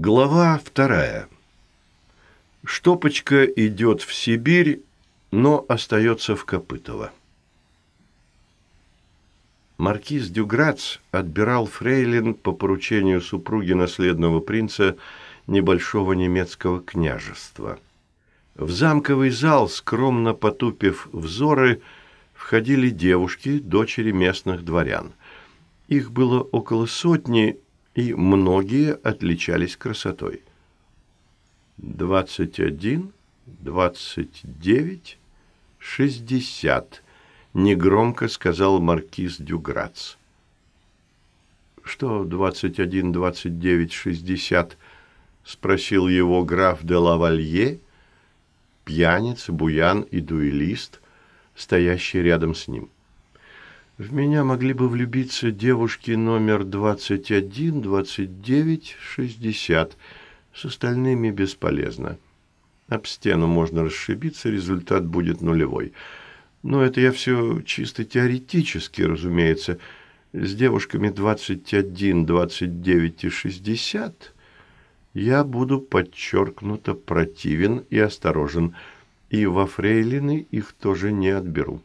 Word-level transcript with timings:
Глава 0.00 0.60
вторая. 0.64 1.28
Штопочка 2.64 3.44
идет 3.44 4.00
в 4.00 4.14
Сибирь, 4.14 4.82
но 5.32 5.66
остается 5.68 6.36
в 6.36 6.44
Копытово. 6.44 7.10
Маркиз 9.76 10.28
Дюграц 10.28 11.00
отбирал 11.10 11.66
фрейлин 11.66 12.34
по 12.34 12.52
поручению 12.52 13.20
супруги 13.20 13.72
наследного 13.72 14.38
принца 14.38 14.96
небольшого 15.48 16.12
немецкого 16.12 16.80
княжества. 16.80 17.80
В 18.54 18.70
замковый 18.70 19.30
зал, 19.30 19.68
скромно 19.68 20.32
потупив 20.32 21.08
взоры, 21.10 21.82
входили 22.34 22.90
девушки, 22.90 23.58
дочери 23.58 24.12
местных 24.12 24.64
дворян. 24.64 25.12
Их 25.88 26.12
было 26.12 26.40
около 26.40 26.86
сотни, 26.86 27.58
и 27.94 28.14
многие 28.14 28.94
отличались 28.94 29.76
красотой. 29.76 30.42
«Двадцать 31.76 32.60
один, 32.60 33.12
двадцать 33.46 34.42
девять, 34.44 35.18
шестьдесят»,– 35.78 37.02
негромко 37.54 38.28
сказал 38.28 38.80
маркиз 38.80 39.38
Дюграц. 39.38 40.16
«Что 41.84 42.24
двадцать 42.24 42.78
один, 42.78 43.12
двадцать 43.12 43.58
девять, 43.58 43.92
шестьдесят?»– 43.92 44.76
спросил 45.44 46.08
его 46.08 46.44
граф 46.44 46.80
де 46.82 46.96
лавалье, 46.96 47.80
пьяница, 48.84 49.52
буян 49.52 50.02
и 50.02 50.20
дуэлист, 50.20 51.00
стоящий 51.54 52.20
рядом 52.20 52.54
с 52.54 52.68
ним. 52.68 52.90
В 53.98 54.12
меня 54.12 54.44
могли 54.44 54.74
бы 54.74 54.88
влюбиться 54.88 55.50
девушки 55.50 56.12
номер 56.12 56.62
21, 56.62 57.82
29, 57.82 58.96
60. 59.00 59.96
С 60.54 60.64
остальными 60.64 61.30
бесполезно. 61.30 62.16
Об 62.86 63.08
стену 63.08 63.48
можно 63.48 63.82
расшибиться, 63.82 64.50
результат 64.50 65.04
будет 65.04 65.40
нулевой. 65.40 65.94
Но 66.62 66.80
это 66.80 67.00
я 67.00 67.10
все 67.10 67.60
чисто 67.62 68.04
теоретически, 68.04 69.02
разумеется. 69.02 69.80
С 70.32 70.54
девушками 70.54 71.08
21, 71.08 72.24
29 72.24 73.24
и 73.24 73.28
60 73.28 74.34
я 75.14 75.42
буду 75.42 75.80
подчеркнуто 75.80 76.94
противен 76.94 77.84
и 77.90 77.98
осторожен, 77.98 78.76
и 79.28 79.44
во 79.46 79.66
фрейлины 79.66 80.46
их 80.52 80.72
тоже 80.72 81.10
не 81.10 81.30
отберу. 81.30 81.82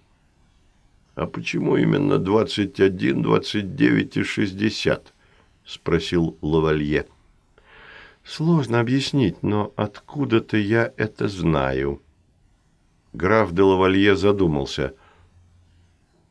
«А 1.15 1.27
почему 1.27 1.77
именно 1.77 2.17
двадцать 2.17 2.79
один, 2.79 3.21
двадцать 3.21 3.75
девять 3.75 4.17
и 4.17 4.23
шестьдесят?»– 4.23 5.13
спросил 5.65 6.37
Лавалье. 6.41 7.07
«Сложно 8.23 8.79
объяснить, 8.79 9.43
но 9.43 9.71
откуда-то 9.75 10.57
я 10.57 10.91
это 10.97 11.27
знаю». 11.27 12.01
Граф 13.13 13.51
де 13.53 13.61
Лавалье 13.61 14.15
задумался. 14.15 14.95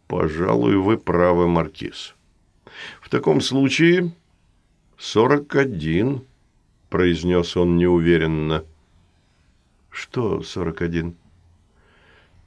«Пожалуй, 0.08 0.76
вы 0.76 0.98
правы, 0.98 1.46
Маркиз. 1.46 2.16
В 3.00 3.08
таком 3.08 3.40
случае 3.40 4.12
сорок 4.98 5.54
один»,– 5.54 6.24
произнес 6.90 7.56
он 7.56 7.76
неуверенно. 7.76 8.64
«Что 9.90 10.42
сорок 10.42 10.82
один?» 10.82 11.14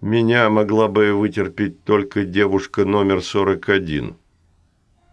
Меня 0.01 0.49
могла 0.49 0.87
бы 0.87 1.13
вытерпеть 1.13 1.83
только 1.83 2.25
девушка 2.25 2.85
номер 2.85 3.21
41. 3.21 4.15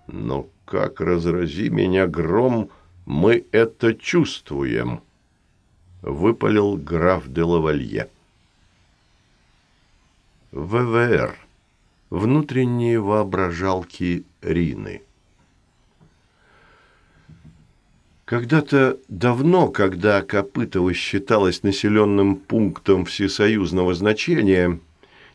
Но 0.08 0.48
как 0.64 1.00
разрази 1.00 1.68
меня 1.68 2.06
гром, 2.06 2.70
мы 3.06 3.46
это 3.52 3.94
чувствуем, 3.94 5.00
выпалил 6.02 6.76
граф 6.76 7.28
де 7.28 7.42
лавалье. 7.42 8.10
ВВР. 10.50 11.36
Внутренние 12.10 13.00
воображалки 13.00 14.24
Рины. 14.42 15.02
Когда-то 18.32 18.98
давно, 19.08 19.68
когда 19.68 20.22
Копытово 20.22 20.94
считалось 20.94 21.62
населенным 21.62 22.36
пунктом 22.36 23.04
всесоюзного 23.04 23.92
значения 23.92 24.80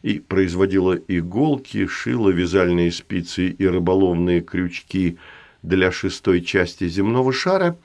и 0.01 0.17
производило 0.17 0.99
иголки, 1.07 1.85
шило, 1.85 2.31
вязальные 2.31 2.91
спицы 2.91 3.49
и 3.49 3.67
рыболовные 3.67 4.41
крючки 4.41 5.19
для 5.61 5.91
шестой 5.91 6.41
части 6.41 6.87
земного 6.87 7.31
шара, 7.31 7.77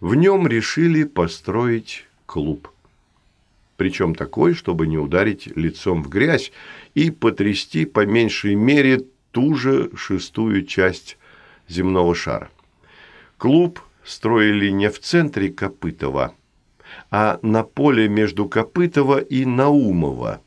в 0.00 0.16
нем 0.16 0.48
решили 0.48 1.04
построить 1.04 2.08
клуб. 2.26 2.68
Причем 3.76 4.16
такой, 4.16 4.54
чтобы 4.54 4.88
не 4.88 4.98
ударить 4.98 5.46
лицом 5.56 6.02
в 6.02 6.08
грязь 6.08 6.50
и 6.94 7.12
потрясти 7.12 7.84
по 7.84 8.04
меньшей 8.04 8.56
мере 8.56 9.04
ту 9.30 9.54
же 9.54 9.92
шестую 9.94 10.66
часть 10.66 11.16
земного 11.68 12.16
шара. 12.16 12.50
Клуб– 13.36 13.80
строили 14.08 14.70
не 14.70 14.88
в 14.88 14.98
центре 14.98 15.50
Копытова, 15.50 16.34
а 17.10 17.38
на 17.42 17.62
поле 17.62 18.08
между 18.08 18.48
Копытова 18.48 19.18
и 19.18 19.44
Наумова, 19.44 20.40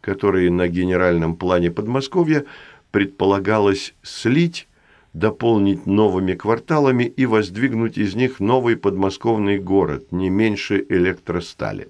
которые 0.00 0.52
на 0.52 0.68
генеральном 0.68 1.34
плане 1.34 1.72
Подмосковья 1.72 2.44
предполагалось 2.92 3.94
слить, 4.02 4.68
дополнить 5.14 5.84
новыми 5.84 6.34
кварталами 6.34 7.04
и 7.04 7.26
воздвигнуть 7.26 7.98
из 7.98 8.14
них 8.14 8.38
новый 8.38 8.76
подмосковный 8.76 9.58
город, 9.58 10.12
не 10.12 10.30
меньше 10.30 10.86
электростали. 10.88 11.88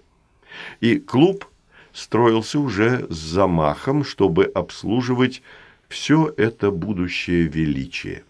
И 0.81 0.99
клуб 0.99 1.45
строился 1.93 2.59
уже 2.59 3.07
с 3.11 3.17
замахом, 3.17 4.03
чтобы 4.03 4.45
обслуживать 4.47 5.43
все 5.89 6.33
это 6.39 6.71
будущее 6.71 7.43
величие. 7.43 8.23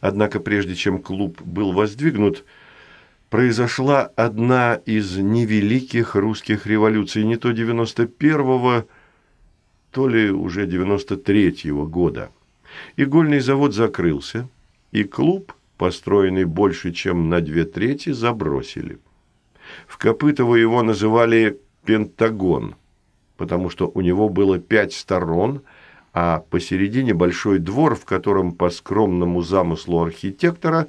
Однако 0.00 0.40
прежде 0.40 0.74
чем 0.74 1.00
клуб 1.00 1.40
был 1.42 1.72
воздвигнут, 1.72 2.44
произошла 3.30 4.10
одна 4.16 4.80
из 4.86 5.16
невеликих 5.16 6.14
русских 6.14 6.66
революций, 6.66 7.24
не 7.24 7.36
то 7.36 7.50
91-го, 7.50 8.86
то 9.90 10.08
ли 10.08 10.30
уже 10.30 10.66
93-го 10.66 11.86
года. 11.86 12.30
Игольный 12.96 13.40
завод 13.40 13.74
закрылся, 13.74 14.48
и 14.92 15.04
клуб, 15.04 15.52
построенный 15.76 16.44
больше, 16.44 16.92
чем 16.92 17.28
на 17.28 17.40
две 17.40 17.64
трети, 17.64 18.10
забросили. 18.10 18.98
В 19.86 19.98
Копытово 19.98 20.56
его 20.56 20.82
называли 20.82 21.60
«Пентагон», 21.84 22.74
потому 23.36 23.68
что 23.68 23.90
у 23.92 24.00
него 24.00 24.28
было 24.28 24.58
пять 24.58 24.94
сторон– 24.94 25.62
а 26.12 26.40
посередине 26.50 27.14
большой 27.14 27.58
двор, 27.58 27.94
в 27.94 28.04
котором 28.04 28.52
по 28.52 28.70
скромному 28.70 29.42
замыслу 29.42 30.02
архитектора 30.02 30.88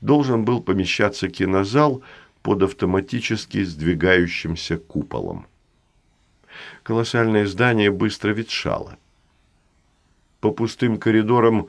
должен 0.00 0.44
был 0.44 0.62
помещаться 0.62 1.28
кинозал 1.28 2.02
под 2.42 2.62
автоматически 2.62 3.64
сдвигающимся 3.64 4.78
куполом. 4.78 5.46
Колоссальное 6.82 7.46
здание 7.46 7.90
быстро 7.90 8.30
ветшало. 8.30 8.96
По 10.40 10.50
пустым 10.50 10.98
коридорам 10.98 11.68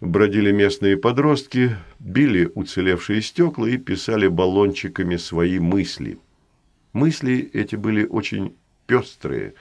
бродили 0.00 0.50
местные 0.50 0.96
подростки, 0.96 1.76
били 1.98 2.50
уцелевшие 2.54 3.20
стекла 3.22 3.68
и 3.68 3.76
писали 3.76 4.28
баллончиками 4.28 5.16
свои 5.16 5.58
мысли. 5.58 6.18
Мысли 6.92 7.50
эти 7.52 7.76
были 7.76 8.06
очень 8.06 8.54
пестрые, 8.86 9.54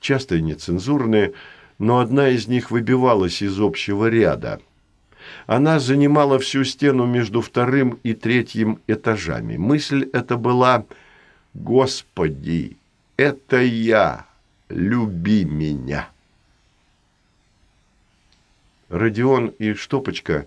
часто 0.00 0.40
нецензурные, 0.40 1.34
но 1.78 1.98
одна 1.98 2.28
из 2.28 2.46
них 2.48 2.70
выбивалась 2.70 3.42
из 3.42 3.60
общего 3.60 4.08
ряда. 4.08 4.60
Она 5.46 5.78
занимала 5.78 6.38
всю 6.38 6.64
стену 6.64 7.06
между 7.06 7.40
вторым 7.40 7.98
и 8.02 8.14
третьим 8.14 8.80
этажами. 8.86 9.56
Мысль 9.56 10.08
эта 10.12 10.36
была 10.36 10.84
«Господи, 11.54 12.76
это 13.16 13.60
я, 13.62 14.26
люби 14.68 15.44
меня». 15.44 16.08
Родион 18.88 19.48
и 19.58 19.74
Штопочка 19.74 20.46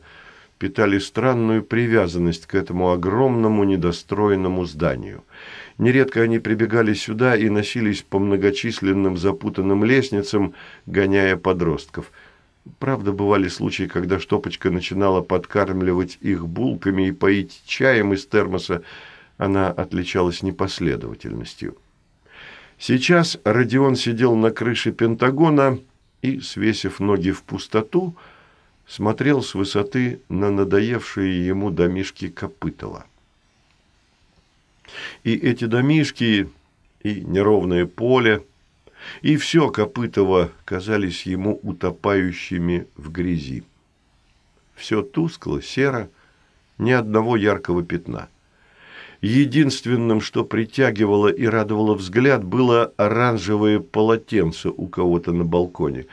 питали 0.57 1.00
странную 1.00 1.63
привязанность 1.63 2.45
к 2.45 2.56
этому 2.56 2.92
огромному 2.92 3.63
недостроенному 3.63 4.65
зданию– 4.65 5.24
Нередко 5.77 6.21
они 6.21 6.39
прибегали 6.39 6.94
сюда 6.94 7.36
и 7.36 7.50
носились 7.50 8.01
по 8.01 8.18
многочисленным 8.18 9.18
запутанным 9.18 9.83
лестницам, 9.83 10.56
гоняя 10.88 11.38
подростков. 11.38 12.12
Правда, 12.80 13.12
бывали 13.12 13.48
случаи, 13.48 13.83
когда 13.83 14.19
Штопочка 14.19 14.71
начинала 14.71 15.21
подкармливать 15.21 16.18
их 16.21 16.48
булками 16.48 17.07
и 17.07 17.12
поить 17.12 17.62
чаем 17.65 18.13
из 18.13 18.25
термоса. 18.25 18.81
Она 19.38 19.69
отличалась 19.69 20.42
непоследовательностью. 20.42 21.77
Сейчас 22.80 23.38
Родион 23.44 23.95
сидел 23.95 24.36
на 24.36 24.51
крыше 24.51 24.92
Пентагона 24.92 25.80
и, 26.24 26.39
свесив 26.39 27.00
ноги 27.00 27.31
в 27.31 27.44
пустоту, 27.44 28.15
смотрел 28.88 29.44
с 29.44 29.54
высоты 29.54 30.22
на 30.30 30.50
надоевшие 30.50 31.45
ему 31.45 31.69
домишки 31.69 32.30
Копытова. 32.30 33.06
И 35.24 35.36
эти 35.36 35.66
домишки, 35.66 36.50
и 37.04 37.22
неровное 37.22 37.86
поле, 37.86 38.44
и 39.22 39.38
все 39.38 39.69
Копытово 39.69 40.51
казались 40.66 41.25
ему 41.25 41.60
утопающими 41.62 42.88
в 42.95 43.12
грязи. 43.12 43.63
Все 44.75 45.01
тускло, 45.01 45.62
серо, 45.62 46.10
ни 46.78 46.92
одного 46.92 47.36
яркого 47.36 47.84
пятна. 47.84 48.30
Единственным, 49.22 50.22
что 50.22 50.45
притягивало 50.45 51.28
и 51.28 51.45
радовало 51.45 51.95
взгляд, 51.95 52.44
было 52.44 52.94
оранжевое 52.98 53.80
полотенце 53.80 54.69
у 54.69 54.88
кого-то 54.88 55.34
на 55.34 55.44
балконе. 55.44 56.06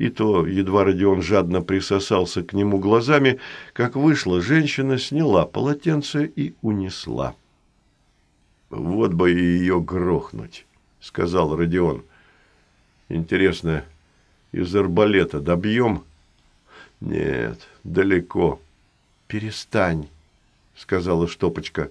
И 0.00 0.08
то, 0.08 0.46
едва 0.46 0.84
Родион 0.84 1.20
жадно 1.20 1.60
присосался 1.60 2.42
к 2.42 2.54
нему 2.54 2.78
глазами, 2.78 3.38
как 3.74 3.96
вышла 3.96 4.40
женщина, 4.40 4.96
сняла 4.96 5.44
полотенце 5.44 6.24
и 6.24 6.54
унесла. 6.62 7.34
«Вот 8.70 9.12
бы 9.12 9.30
ее 9.30 9.78
грохнуть»,— 9.78 10.64
сказал 11.02 11.54
Родион. 11.54 12.02
«Интересно, 13.10 13.84
из 14.52 14.74
арбалета 14.74 15.38
добьем?» 15.38 16.04
«Нет, 17.02 17.68
далеко». 17.84 18.58
«Перестань»,— 19.26 20.08
сказала 20.76 21.28
Штопочка. 21.28 21.90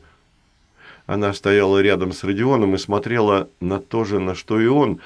Она 1.06 1.32
стояла 1.34 1.80
рядом 1.80 2.12
с 2.12 2.24
Родионом 2.24 2.74
и 2.74 2.80
смотрела 2.80 3.50
на 3.60 3.80
то 3.80 4.04
же, 4.04 4.18
на 4.18 4.34
что 4.34 4.60
и 4.60 4.66
он, 4.66 5.00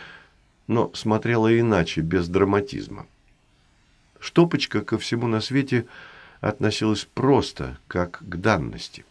но 0.67 0.91
смотрела 0.93 1.57
иначе, 1.59 2.01
без 2.01 2.27
драматизма. 2.27 3.07
Штопочка 4.19 4.81
ко 4.81 4.97
всему 4.97 5.27
на 5.27 5.41
свете 5.41 5.85
относилась 6.41 7.07
просто, 7.13 7.77
как 7.87 8.19
к 8.19 8.35
данности 8.37 9.05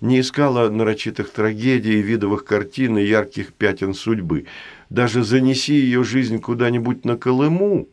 не 0.00 0.20
искала 0.20 0.68
нарочитых 0.68 1.30
трагедий, 1.30 2.00
видовых 2.00 2.44
картин 2.44 2.98
и 2.98 3.04
ярких 3.04 3.52
пятен 3.52 3.94
судьбы. 3.94 4.46
Даже 4.90 5.24
занеси 5.24 5.74
ее 5.74 6.04
жизнь 6.04 6.40
куда-нибудь 6.40 7.04
на 7.04 7.16
Колыму, 7.16 7.88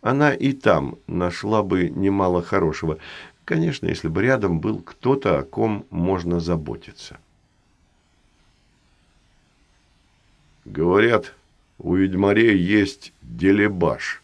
она 0.00 0.32
и 0.32 0.52
там 0.52 0.96
нашла 1.06 1.62
бы 1.62 1.88
немало 1.88 2.42
хорошего. 2.42 2.98
Конечно, 3.44 3.86
если 3.86 4.08
бы 4.08 4.22
рядом 4.22 4.60
был 4.60 4.80
кто-то, 4.80 5.38
о 5.38 5.42
ком 5.42 5.86
можно 5.90 6.38
заботиться. 6.38 7.18
Говорят, 10.64 11.34
у 11.78 11.94
ведьмарей 11.94 12.56
есть 12.56 13.12
делебаш. 13.22 14.22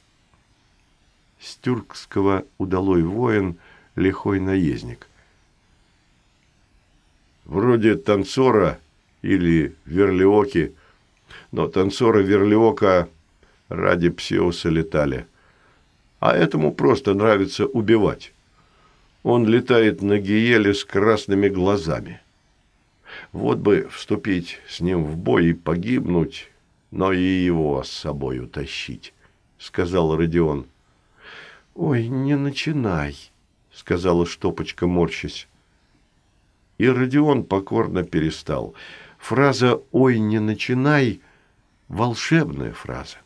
С 1.41 1.57
удалой 2.59 3.03
воин, 3.03 3.57
лихой 3.97 4.41
наездник– 4.41 5.09
вроде 7.45 7.97
танцора 7.97 8.79
или 9.23 9.75
верлиоки, 9.87 10.75
но 11.53 11.69
танцора 11.69 12.21
верлиока 12.21 13.09
ради 13.69 14.11
Псиоса 14.11 14.69
летали. 14.69 15.27
А 16.21 16.35
этому 16.35 16.73
просто 16.73 17.15
нравится 17.15 17.67
убивать. 17.67 18.33
Он 19.23 19.47
летает 19.47 20.03
на 20.03 20.19
гиеле 20.19 20.75
с 20.75 20.85
красными 20.85 21.49
глазами. 21.49 22.21
Вот 23.33 23.59
бы 23.59 23.89
вступить 23.91 24.59
с 24.69 24.81
ним 24.81 25.05
в 25.05 25.17
бой 25.17 25.47
и 25.47 25.53
погибнуть, 25.53 26.51
но 26.95 27.13
и 27.13 27.21
его 27.21 27.83
с 27.83 27.91
собой 27.91 28.39
утащить,— 28.39 29.13
сказал 29.59 30.17
Родион.— 30.17 30.67
Ой, 31.75 32.07
не 32.07 32.37
начинай,— 32.37 33.17
сказала 33.73 34.25
Штопочка, 34.25 34.87
морщась. 34.87 35.49
И 36.79 36.89
Родион 36.89 37.43
покорно 37.43 38.05
перестал. 38.05 38.75
Фраза 39.19 39.81
«Ой, 39.91 40.21
не 40.21 40.39
начинай»– 40.39 41.21
волшебная 41.89 42.73
фраза. 42.73 43.17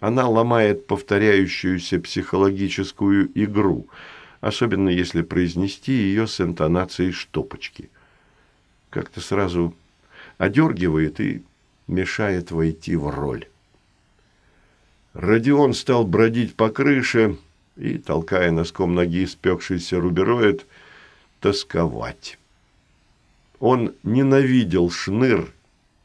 Она 0.00 0.26
ломает 0.26 0.86
повторяющуюся 0.86 2.00
психологическую 2.00 3.30
игру, 3.34 3.86
особенно 4.40 4.88
если 4.88 5.20
произнести 5.20 5.92
ее 5.92 6.26
с 6.26 6.40
интонацией 6.40 7.12
штопочки. 7.12 7.90
Как-то 8.88 9.20
сразу 9.20 9.74
одергивает 10.38 11.20
и 11.20 11.42
мешает 11.86 12.50
войти 12.50 12.96
в 12.96 13.08
роль. 13.08 13.46
Родион 15.12 15.74
стал 15.74 16.04
бродить 16.04 16.54
по 16.54 16.70
крыше 16.70 17.38
и, 17.76 17.98
толкая 17.98 18.50
носком 18.50 18.94
ноги 18.94 19.26
спекшийся 19.26 20.00
рубероид, 20.00 20.66
тосковать. 21.40 22.38
Он 23.60 23.94
ненавидел 24.02 24.90
шныр, 24.90 25.52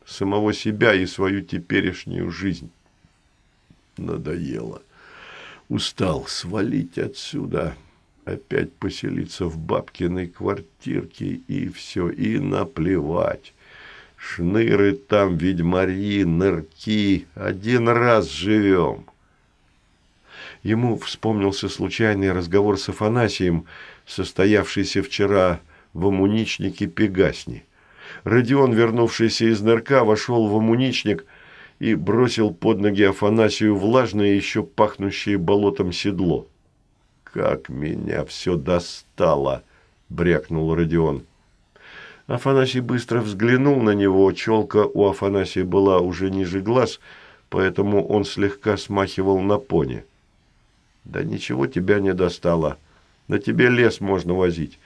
самого 0.05 0.53
себя 0.53 0.93
и 0.93 1.05
свою 1.05 1.41
теперешнюю 1.41 2.31
жизнь. 2.31 2.69
Надоело. 3.97 4.81
Устал 5.67 6.25
свалить 6.25 6.97
отсюда, 6.97 7.75
опять 8.25 8.73
поселиться 8.73 9.45
в 9.45 9.57
бабкиной 9.57 10.27
квартирке 10.27 11.41
и 11.47 11.69
все, 11.69 12.09
и 12.09 12.39
наплевать. 12.39 13.53
Шныры 14.19 14.95
там, 14.95 15.37
ведьмари, 15.37 16.25
нырки, 16.25 17.25
один 17.35 17.87
раз 17.87 18.29
живем. 18.29 19.05
Ему 20.61 20.97
вспомнился 20.97 21.69
случайный 21.69 22.33
разговор 22.33 22.77
с 22.77 22.89
Афанасием, 22.89 23.65
состоявшийся 24.05 25.01
вчера 25.03 25.61
в 25.93 26.07
амуничнике 26.07 26.87
Пегасни. 26.87 27.63
Родион, 28.25 28.73
вернувшийся 28.73 29.45
из 29.45 29.61
нырка, 29.61 30.03
вошел 30.03 30.47
в 30.49 30.57
амуничник 30.57 31.25
и 31.79 31.95
бросил 31.95 32.53
под 32.53 32.81
ноги 32.81 33.03
Афанасию 33.03 33.77
влажное, 33.77 34.33
еще 34.33 34.63
пахнущее 34.63 35.37
болотом 35.37 35.93
седло. 35.93 36.45
«Как 37.23 37.69
меня 37.69 38.25
все 38.25 38.57
достало!»– 38.57 39.63
брякнул 40.09 40.75
Родион. 40.75 41.23
Афанасий 42.29 42.79
быстро 42.79 43.21
взглянул 43.21 43.81
на 43.81 43.95
него. 43.95 44.31
Челка 44.33 44.85
у 44.85 45.09
Афанасия 45.09 45.63
была 45.63 45.99
уже 45.99 46.29
ниже 46.29 46.61
глаз, 46.61 46.99
поэтому 47.49 48.07
он 48.07 48.23
слегка 48.23 48.77
смахивал 48.77 49.39
на 49.39 49.57
пони. 49.57 50.05
«Да 51.05 51.23
ничего 51.23 51.65
тебя 51.65 51.99
не 51.99 52.13
достало. 52.13 52.77
На 53.27 53.39
тебе 53.39 53.69
лес 53.69 53.99
можно 53.99 54.35
возить. 54.35 54.77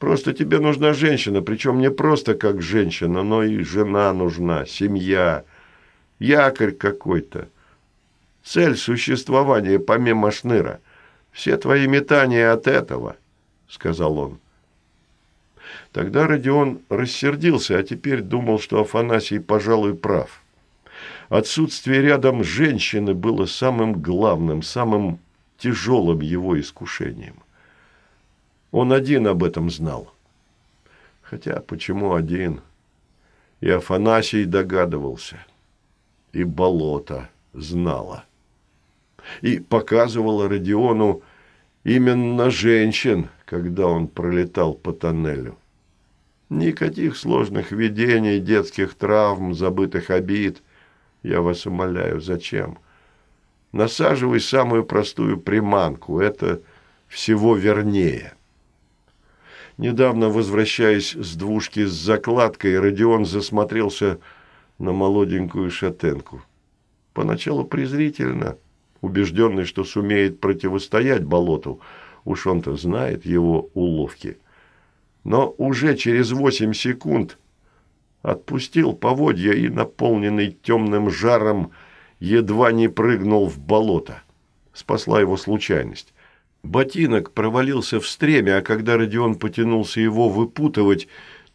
Просто 0.00 0.32
тебе 0.32 0.58
нужна 0.58 0.94
женщина, 0.94 1.42
причем 1.42 1.78
не 1.78 1.92
просто 1.92 2.34
как 2.34 2.60
женщина, 2.60 3.22
но 3.22 3.44
и 3.44 3.62
жена 3.62 4.12
нужна, 4.12 4.66
семья, 4.66 5.44
якорь 6.18 6.72
какой-то. 6.72 7.48
Цель 8.42 8.76
существования 8.76 9.78
помимо 9.78 10.32
шныра. 10.32 10.80
Все 11.30 11.56
твои 11.56 11.86
метания 11.86 12.52
от 12.52 12.66
этого, 12.66 13.14
сказал 13.68 14.18
он. 14.18 14.38
Тогда 15.94 16.26
Родион 16.26 16.80
рассердился, 16.88 17.78
а 17.78 17.84
теперь 17.84 18.20
думал, 18.20 18.58
что 18.58 18.80
Афанасий, 18.80 19.38
пожалуй, 19.38 19.94
прав. 19.94 20.42
Отсутствие 21.28 22.02
рядом 22.02 22.42
женщины 22.42 23.14
было 23.14 23.46
самым 23.46 24.02
главным, 24.02 24.62
самым 24.62 25.20
тяжелым 25.56 26.18
его 26.18 26.58
искушением. 26.58 27.36
Он 28.72 28.92
один 28.92 29.28
об 29.28 29.44
этом 29.44 29.70
знал. 29.70 30.12
Хотя 31.22 31.60
почему 31.60 32.14
один? 32.14 32.60
И 33.60 33.70
Афанасий 33.70 34.46
догадывался. 34.46 35.46
И 36.32 36.42
болото 36.42 37.28
знала. 37.52 38.24
И 39.42 39.60
показывала 39.60 40.48
Родиону 40.48 41.22
именно 41.84 42.50
женщин, 42.50 43.28
когда 43.44 43.86
он 43.86 44.08
пролетал 44.08 44.74
по 44.74 44.92
тоннелю. 44.92 45.56
Никаких 46.50 47.16
сложных 47.16 47.72
видений, 47.72 48.38
детских 48.38 48.94
травм, 48.94 49.54
забытых 49.54 50.10
обид. 50.10 50.62
Я 51.22 51.40
вас 51.40 51.66
умоляю, 51.66 52.20
зачем? 52.20 52.78
Насаживай 53.72 54.40
самую 54.40 54.84
простую 54.84 55.40
приманку. 55.40 56.20
Это 56.20 56.60
всего 57.08 57.56
вернее. 57.56 58.34
Недавно, 59.78 60.28
возвращаясь 60.28 61.14
с 61.14 61.34
двушки 61.34 61.84
с 61.84 61.90
закладкой, 61.90 62.78
Родион 62.78 63.24
засмотрелся 63.24 64.20
на 64.78 64.92
молоденькую 64.92 65.70
шатенку. 65.70 66.42
Поначалу 67.12 67.64
презрительно, 67.64 68.56
убежденный, 69.00 69.64
что 69.64 69.82
сумеет 69.84 70.40
противостоять 70.40 71.24
болоту, 71.24 71.80
уж 72.24 72.46
он-то 72.46 72.76
знает 72.76 73.24
его 73.24 73.70
уловки. 73.74 74.38
Но 75.24 75.54
уже 75.58 75.96
через 75.96 76.32
восемь 76.32 76.74
секунд 76.74 77.38
отпустил 78.22 78.92
поводья 78.92 79.52
и, 79.52 79.68
наполненный 79.68 80.56
темным 80.62 81.10
жаром, 81.10 81.72
едва 82.20 82.72
не 82.72 82.88
прыгнул 82.88 83.48
в 83.48 83.58
болото. 83.58 84.22
Спасла 84.72 85.20
его 85.20 85.36
случайность. 85.36 86.14
Ботинок 86.62 87.32
провалился 87.32 88.00
в 88.00 88.08
стреме, 88.08 88.56
а 88.56 88.62
когда 88.62 88.96
Родион 88.96 89.34
потянулся 89.34 90.00
его 90.00 90.28
выпутывать, 90.28 91.08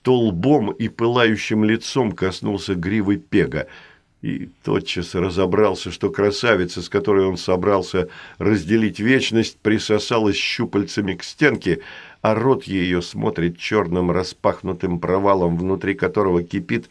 то 0.03 0.15
лбом 0.15 0.71
и 0.71 0.88
пылающим 0.88 1.63
лицом 1.63 2.11
коснулся 2.11 2.75
гривы 2.75 3.17
пега, 3.17 3.67
и 4.21 4.49
тотчас 4.63 5.15
разобрался, 5.15 5.91
что 5.91 6.09
красавица, 6.09 6.81
с 6.81 6.89
которой 6.89 7.25
он 7.25 7.38
собрался 7.38 8.09
разделить 8.38 8.99
вечность, 8.99 9.57
присосалась 9.57 10.35
щупальцами 10.35 11.15
к 11.15 11.23
стенке, 11.23 11.79
а 12.21 12.35
рот 12.35 12.63
ее 12.65 13.01
смотрит 13.01 13.57
черным 13.57 14.11
распахнутым 14.11 14.99
провалом, 14.99 15.57
внутри 15.57 15.93
которого 15.95 16.43
кипит 16.43 16.89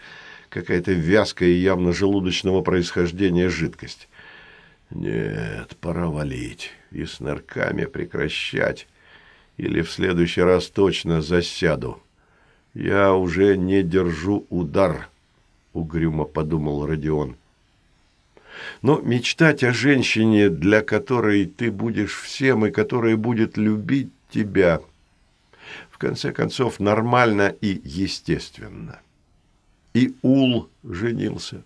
какая-то 0.48 0.92
вязкая 0.92 1.50
и 1.50 1.58
явно 1.58 1.92
желудочного 1.92 2.62
происхождения 2.62 3.48
жидкость. 3.48 4.08
Нет, 4.90 5.76
пора 5.80 6.06
валить 6.06 6.70
и 6.90 7.04
с 7.04 7.20
нырками 7.20 7.84
прекращать, 7.84 8.88
или 9.58 9.82
в 9.82 9.90
следующий 9.90 10.40
раз 10.40 10.68
точно 10.68 11.20
засяду. 11.20 12.00
Я 12.72 13.12
уже 13.12 13.56
не 13.56 13.82
держу 13.82 14.46
удар, 14.48 15.10
угрюмо 15.74 16.24
подумал 16.24 16.86
Родион. 16.86 17.36
Но 18.80 19.00
мечтать 19.00 19.62
о 19.62 19.72
женщине, 19.72 20.48
для 20.48 20.80
которой 20.80 21.44
ты 21.44 21.70
будешь 21.70 22.18
всем 22.18 22.66
и 22.66 22.70
которая 22.70 23.16
будет 23.16 23.56
любить 23.56 24.10
тебя, 24.30 24.80
в 25.98 26.00
конце 26.00 26.30
концов, 26.30 26.78
нормально 26.78 27.56
и 27.60 27.80
естественно. 27.82 29.00
И 29.94 30.14
Ул 30.22 30.70
женился, 30.84 31.64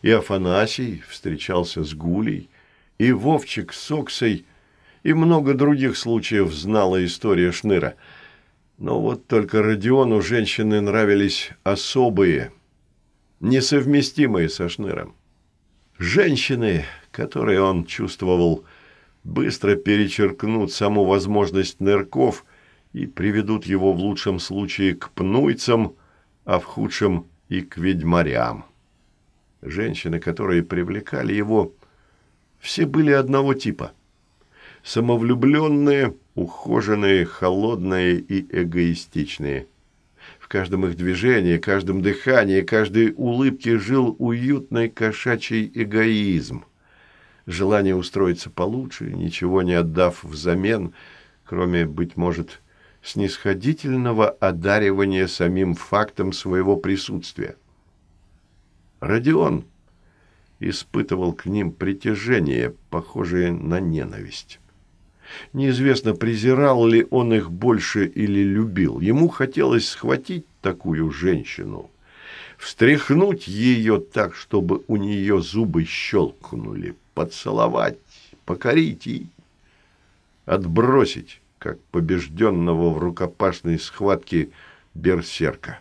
и 0.00 0.10
Афанасий 0.10 1.02
встречался 1.06 1.84
с 1.84 1.92
Гулей, 1.92 2.48
и 2.96 3.12
Вовчик 3.12 3.74
с 3.74 3.90
Оксой, 3.90 4.46
и 5.02 5.12
много 5.12 5.52
других 5.52 5.98
случаев 5.98 6.54
знала 6.54 7.04
история 7.04 7.52
Шныра. 7.52 7.96
Но 8.78 8.98
вот 8.98 9.26
только 9.26 9.62
Родиону 9.62 10.22
женщины 10.22 10.80
нравились 10.80 11.50
особые, 11.62 12.52
несовместимые 13.40 14.48
со 14.48 14.70
Шныром. 14.70 15.14
Женщины, 15.98 16.86
которые 17.10 17.60
он 17.60 17.84
чувствовал, 17.84 18.64
быстро 19.22 19.76
перечеркнут 19.76 20.72
саму 20.72 21.04
возможность 21.04 21.80
нырков 21.80 22.46
и 22.96 23.04
приведут 23.06 23.66
его 23.66 23.92
в 23.92 23.98
лучшем 23.98 24.40
случае 24.40 24.94
к 24.94 25.10
пнуйцам, 25.10 25.94
а 26.46 26.58
в 26.58 26.64
худшем 26.64 27.26
и 27.50 27.60
к 27.60 27.76
ведьмарям. 27.76 28.64
Женщины, 29.60 30.18
которые 30.18 30.62
привлекали 30.62 31.34
его, 31.34 31.74
все 32.58 32.86
были 32.86 33.10
одного 33.12 33.52
типа. 33.52 33.92
Самовлюбленные, 34.82 36.14
ухоженные, 36.34 37.26
холодные 37.26 38.16
и 38.16 38.46
эгоистичные. 38.62 39.66
В 40.38 40.48
каждом 40.48 40.86
их 40.86 40.96
движении, 40.96 41.58
каждом 41.58 42.00
дыхании, 42.00 42.62
каждой 42.62 43.12
улыбке 43.14 43.78
жил 43.78 44.16
уютный 44.18 44.88
кошачий 44.88 45.70
эгоизм. 45.74 46.64
Желание 47.44 47.94
устроиться 47.94 48.48
получше, 48.48 49.12
ничего 49.12 49.60
не 49.60 49.74
отдав 49.74 50.24
взамен, 50.24 50.94
кроме, 51.44 51.84
быть 51.84 52.16
может, 52.16 52.62
снисходительного 53.06 54.30
одаривания 54.30 55.28
самим 55.28 55.74
фактом 55.74 56.32
своего 56.32 56.76
присутствия. 56.76 57.56
Родион 58.98 59.64
испытывал 60.58 61.32
к 61.32 61.46
ним 61.46 61.70
притяжение, 61.70 62.74
похожее 62.90 63.52
на 63.52 63.78
ненависть. 63.78 64.58
Неизвестно, 65.52 66.14
презирал 66.14 66.84
ли 66.84 67.06
он 67.10 67.32
их 67.32 67.50
больше 67.50 68.06
или 68.06 68.42
любил. 68.42 68.98
Ему 68.98 69.28
хотелось 69.28 69.88
схватить 69.88 70.44
такую 70.60 71.12
женщину, 71.12 71.90
встряхнуть 72.58 73.46
ее 73.46 74.00
так, 74.00 74.34
чтобы 74.34 74.82
у 74.88 74.96
нее 74.96 75.42
зубы 75.42 75.84
щелкнули, 75.84 76.96
поцеловать, 77.14 77.98
покорить 78.44 79.06
и 79.06 79.28
отбросить, 80.44 81.40
как 81.66 81.80
побежденного 81.86 82.90
в 82.90 82.98
рукопашной 82.98 83.80
схватке 83.80 84.50
берсерка. 84.94 85.80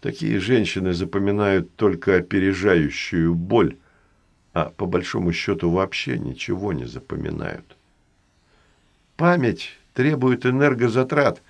Такие 0.00 0.40
женщины 0.40 0.92
запоминают 0.92 1.76
только 1.76 2.16
опережающую 2.16 3.32
боль, 3.32 3.76
а 4.54 4.70
по 4.70 4.86
большому 4.86 5.32
счету 5.32 5.70
вообще 5.70 6.18
ничего 6.18 6.72
не 6.72 6.84
запоминают. 6.84 7.76
Память 9.16 9.70
требует 9.94 10.46
энергозатрат, 10.46 11.40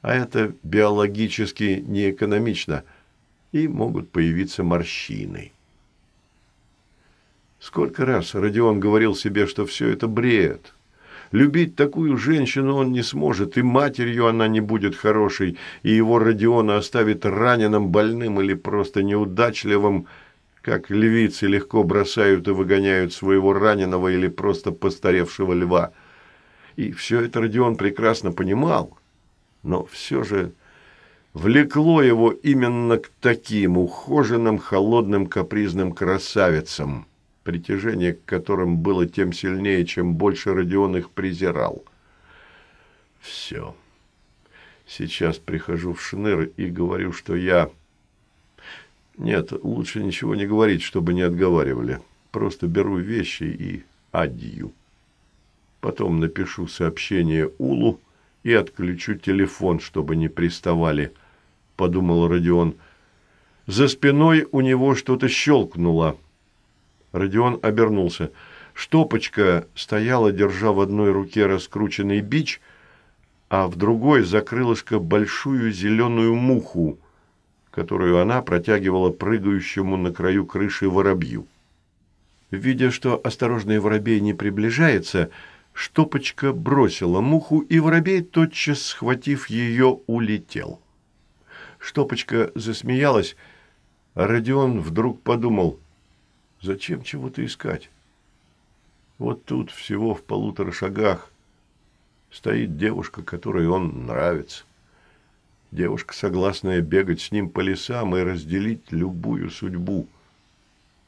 а 0.00 0.14
это 0.14 0.54
биологически 0.62 1.84
неэкономично, 1.86 2.84
и 3.52 3.68
могут 3.68 4.10
появиться 4.10 4.62
морщины. 4.62 5.52
Сколько 7.60 8.06
раз 8.06 8.34
Родион 8.34 8.80
говорил 8.80 9.14
себе, 9.14 9.46
что 9.46 9.66
все 9.66 9.90
это 9.90 10.08
бред, 10.08 10.72
Любить 11.32 11.76
такую 11.76 12.18
женщину 12.18 12.76
он 12.76 12.92
не 12.92 13.02
сможет, 13.02 13.56
и 13.56 13.62
матерью 13.62 14.26
она 14.26 14.48
не 14.48 14.60
будет 14.60 14.94
хорошей, 14.94 15.56
и 15.82 15.90
его 15.90 16.18
Родиона 16.18 16.76
оставит 16.76 17.24
раненым, 17.24 17.88
больным 17.88 18.40
или 18.42 18.52
просто 18.52 19.02
неудачливым, 19.02 20.06
как 20.60 20.90
львицы 20.90 21.46
легко 21.46 21.84
бросают 21.84 22.48
и 22.48 22.50
выгоняют 22.50 23.14
своего 23.14 23.54
раненого 23.54 24.08
или 24.08 24.28
просто 24.28 24.72
постаревшего 24.72 25.54
льва. 25.54 25.92
И 26.76 26.92
все 26.92 27.22
это 27.22 27.40
Родион 27.40 27.76
прекрасно 27.76 28.30
понимал, 28.32 28.98
но 29.62 29.86
все 29.86 30.24
же 30.24 30.52
влекло 31.32 32.02
его 32.02 32.30
именно 32.30 32.98
к 32.98 33.10
таким 33.22 33.78
ухоженным, 33.78 34.58
холодным, 34.58 35.26
капризным 35.26 35.92
красавицам– 35.92 37.06
притяжение 37.44 38.14
к 38.14 38.24
которым 38.24 38.78
было 38.78 39.06
тем 39.06 39.32
сильнее, 39.32 39.84
чем 39.84 40.14
больше 40.14 40.52
Родион 40.52 40.96
их 40.96 41.10
презирал. 41.10 41.84
Все. 43.20 43.74
Сейчас 44.86 45.38
прихожу 45.38 45.94
в 45.94 46.02
Шныр 46.02 46.50
и 46.56 46.66
говорю, 46.66 47.12
что 47.12 47.34
я... 47.34 47.70
Нет, 49.16 49.52
лучше 49.62 50.02
ничего 50.02 50.34
не 50.34 50.46
говорить, 50.46 50.82
чтобы 50.82 51.14
не 51.14 51.22
отговаривали. 51.22 52.00
Просто 52.30 52.66
беру 52.66 52.96
вещи 52.96 53.44
и 53.44 53.84
адью. 54.10 54.72
Потом 55.80 56.20
напишу 56.20 56.66
сообщение 56.68 57.50
Улу 57.58 58.00
и 58.42 58.52
отключу 58.52 59.14
телефон, 59.14 59.80
чтобы 59.80 60.16
не 60.16 60.28
приставали, 60.28 61.12
подумал 61.76 62.28
Родион. 62.28 62.74
За 63.66 63.88
спиной 63.88 64.46
у 64.50 64.60
него 64.60 64.94
что-то 64.94 65.28
щелкнуло. 65.28 66.16
Родион 67.12 67.58
обернулся. 67.62 68.30
Штопочка 68.74 69.66
стояла, 69.74 70.32
держа 70.32 70.72
в 70.72 70.80
одной 70.80 71.12
руке 71.12 71.46
раскрученный 71.46 72.20
бич, 72.20 72.60
а 73.50 73.68
в 73.68 73.76
другой 73.76 74.22
за 74.22 74.40
крылышко 74.40 74.98
большую 74.98 75.72
зеленую 75.72 76.34
муху, 76.34 76.98
которую 77.70 78.18
она 78.18 78.40
протягивала 78.40 79.10
прыгающему 79.10 79.98
на 79.98 80.12
краю 80.12 80.46
крыши 80.46 80.88
воробью. 80.88 81.46
Видя, 82.50 82.90
что 82.90 83.20
осторожный 83.22 83.78
воробей 83.78 84.20
не 84.20 84.34
приближается, 84.34 85.30
Штопочка 85.74 86.52
бросила 86.52 87.20
муху, 87.20 87.60
и 87.60 87.78
воробей, 87.78 88.22
тотчас 88.22 88.82
схватив 88.82 89.48
ее, 89.48 90.00
улетел. 90.06 90.80
Штопочка 91.78 92.52
засмеялась, 92.54 93.36
а 94.14 94.26
Родион 94.26 94.80
вдруг 94.80 95.22
подумал, 95.22 95.80
Зачем 96.62 97.02
чего-то 97.02 97.44
искать? 97.44 97.90
Вот 99.18 99.44
тут, 99.44 99.72
всего 99.72 100.14
в 100.14 100.22
полутора 100.22 100.70
шагах, 100.70 101.28
стоит 102.30 102.76
девушка, 102.76 103.22
которой 103.22 103.66
он 103.66 104.06
нравится. 104.06 104.62
Девушка, 105.72 106.14
согласная 106.14 106.80
бегать 106.80 107.20
с 107.20 107.32
ним 107.32 107.50
по 107.50 107.60
лесам 107.60 108.16
и 108.16 108.20
разделить 108.20 108.92
любую 108.92 109.50
судьбу. 109.50 110.06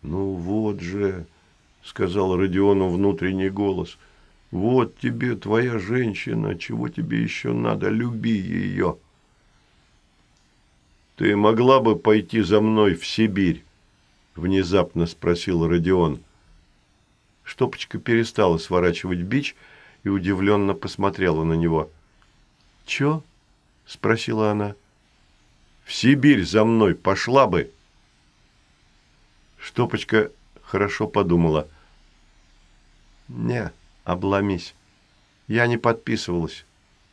«Ну 0.02 0.34
вот 0.34 0.80
же»,— 0.80 1.24
сказал 1.84 2.36
Родиону 2.36 2.88
внутренний 2.88 3.48
голос,— 3.48 3.96
«вот 4.50 4.98
тебе 4.98 5.36
твоя 5.36 5.78
женщина, 5.78 6.58
чего 6.58 6.88
тебе 6.88 7.22
еще 7.22 7.52
надо, 7.52 7.90
люби 7.90 8.36
ее». 8.36 8.98
«Ты 11.16 11.36
могла 11.36 11.80
бы 11.80 11.96
пойти 11.96 12.40
за 12.40 12.60
мной 12.60 12.94
в 12.94 13.06
Сибирь?»– 13.06 13.62
внезапно 14.34 15.06
спросил 15.06 15.66
Родион. 15.66 16.20
Штопочка 17.42 17.98
перестала 17.98 18.58
сворачивать 18.58 19.20
бич 19.20 19.54
и 20.02 20.08
удивленно 20.08 20.74
посмотрела 20.74 21.44
на 21.44 21.54
него. 21.54 21.90
«Чё?»– 22.86 23.22
спросила 23.86 24.50
она. 24.50 24.74
«В 25.84 25.92
Сибирь 25.92 26.44
за 26.44 26.64
мной 26.64 26.94
пошла 26.94 27.46
бы!» 27.46 27.70
Штопочка 29.58 30.30
хорошо 30.62 31.06
подумала. 31.06 31.68
«Не, 33.28 33.72
обломись. 34.04 34.74
Я 35.48 35.66
не 35.66 35.76
подписывалась. 35.76 36.64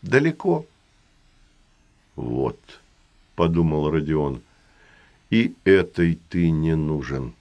Далеко». 0.01 0.65
«Вот»,– 2.15 2.59
подумал 3.35 3.89
Родион,– 3.89 4.41
«и 5.31 5.55
этой 5.63 6.19
ты 6.29 6.51
не 6.51 6.75
нужен». 6.75 7.33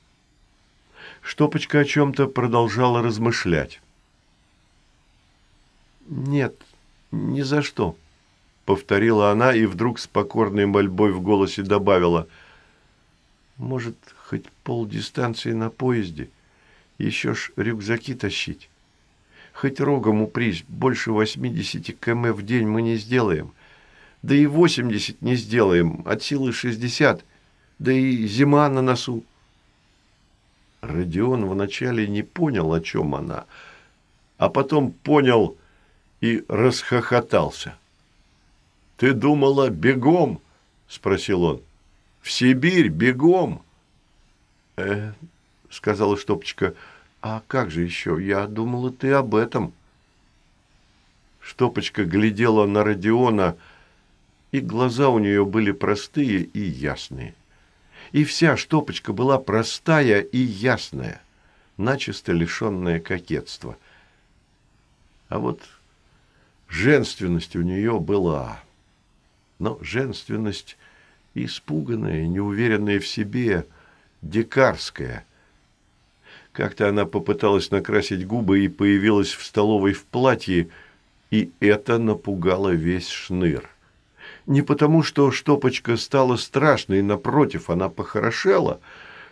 Штопочка 1.21 1.81
о 1.81 1.85
чем-то 1.85 2.29
продолжала 2.29 3.03
размышлять. 3.03 3.83
«Нет, 6.09 6.57
ни 7.13 7.43
за 7.43 7.61
что»,– 7.61 7.97
повторила 8.65 9.31
она 9.31 9.55
и 9.55 9.67
вдруг 9.67 9.99
с 9.99 10.07
покорной 10.07 10.65
мольбой 10.65 11.13
в 11.13 11.21
голосе 11.21 11.63
добавила. 11.63 12.27
«Может, 13.59 13.97
хоть 14.17 14.49
полдистанции 14.65 15.53
на 15.53 15.69
поезде? 15.69 16.31
Еще 16.99 17.35
ж 17.35 17.53
рюкзаки 17.57 18.15
тащить. 18.15 18.71
Хоть 19.53 19.81
рогом 19.81 20.23
упрись, 20.23 20.65
больше 20.69 21.13
80 21.13 21.99
км 21.99 22.33
в 22.33 22.43
день 22.43 22.67
мы 22.67 22.83
не 22.83 22.97
сделаем. 22.97 23.53
Да 24.23 24.35
и 24.35 24.47
80 24.47 25.21
не 25.21 25.35
сделаем, 25.35 26.03
от 26.07 26.23
силы 26.23 26.53
60. 26.53 27.25
Да 27.81 27.93
и 27.93 28.27
зима 28.27 28.69
на 28.69 28.83
носу. 28.83 29.25
Родион 30.83 31.47
вначале 31.47 32.07
не 32.07 32.23
понял, 32.23 32.75
о 32.75 32.81
чем 32.83 33.15
она, 33.15 33.47
а 34.37 34.51
потом 34.51 34.93
понял 34.93 35.57
и 36.21 36.45
расхохотался. 36.49 37.77
«Ты 38.99 39.15
думала, 39.15 39.71
бегом?»– 39.71 40.43
спросил 40.89 41.43
он. 41.43 41.63
«В 42.21 42.31
Сибирь 42.31 42.89
бегом!» 42.89 43.63
«Э,– 44.77 45.15
сказала 45.71 46.19
Штопочка,– 46.19 46.75
а 47.23 47.43
как 47.47 47.71
же 47.71 47.83
еще? 47.83 48.19
Я 48.21 48.47
думала, 48.47 48.91
ты 48.91 49.13
об 49.13 49.35
этом». 49.35 49.73
Штопочка 51.41 52.05
глядела 52.05 52.67
на 52.67 52.85
Родиона, 52.85 53.57
и 54.53 54.61
глаза 54.61 55.09
у 55.09 55.19
нее 55.19 55.47
были 55.47 55.73
простые 55.73 56.43
и 56.43 56.61
ясные 56.61 57.35
и 58.13 58.25
вся 58.25 58.57
штопочка 58.57 59.13
была 59.13 59.39
простая 59.39 60.21
и 60.21 60.39
ясная, 60.39 61.23
начисто 61.77 62.33
лишенная 62.33 63.01
кокетства. 63.01 63.77
А 65.29 65.39
вот 65.39 65.63
женственность 66.69 67.55
у 67.57 67.63
нее 67.63 68.01
была, 68.01 68.61
но 69.59 69.79
женственность 69.81 70.77
испуганная, 71.35 72.27
неуверенная 72.27 72.99
в 72.99 73.07
себе, 73.07 73.67
дикарская. 74.23 75.25
Как-то 76.53 76.89
она 76.89 77.07
попыталась 77.07 77.71
накрасить 77.71 78.27
губы 78.27 78.65
и 78.65 78.69
появилась 78.69 79.33
в 79.33 79.45
столовой 79.45 79.93
в 79.93 80.05
платье, 80.05 80.69
и 81.31 81.53
это 81.61 81.99
напугало 81.99 82.71
весь 82.71 83.09
шныр. 83.09 83.71
Не 84.51 84.63
потому, 84.63 85.05
что 85.05 85.31
штопочка 85.31 85.97
стала 85.97 86.35
страшной, 86.35 87.03
напротив, 87.03 87.71
она 87.71 87.89
похорошела. 87.89 88.81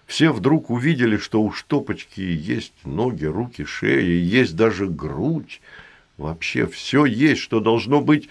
Все 0.07 0.33
вдруг 0.33 0.71
увидели, 0.71 1.17
что 1.17 1.43
у 1.43 1.51
штопочки 1.51 2.21
есть 2.21 2.73
ноги, 2.85 3.25
руки, 3.25 3.65
шея, 3.65 4.01
есть 4.01 4.55
даже 4.55 4.87
грудь. 4.87 5.61
Вообще 6.19 6.69
все 6.69 7.05
есть, 7.05 7.41
что 7.41 7.59
должно 7.59 8.01
быть, 8.01 8.29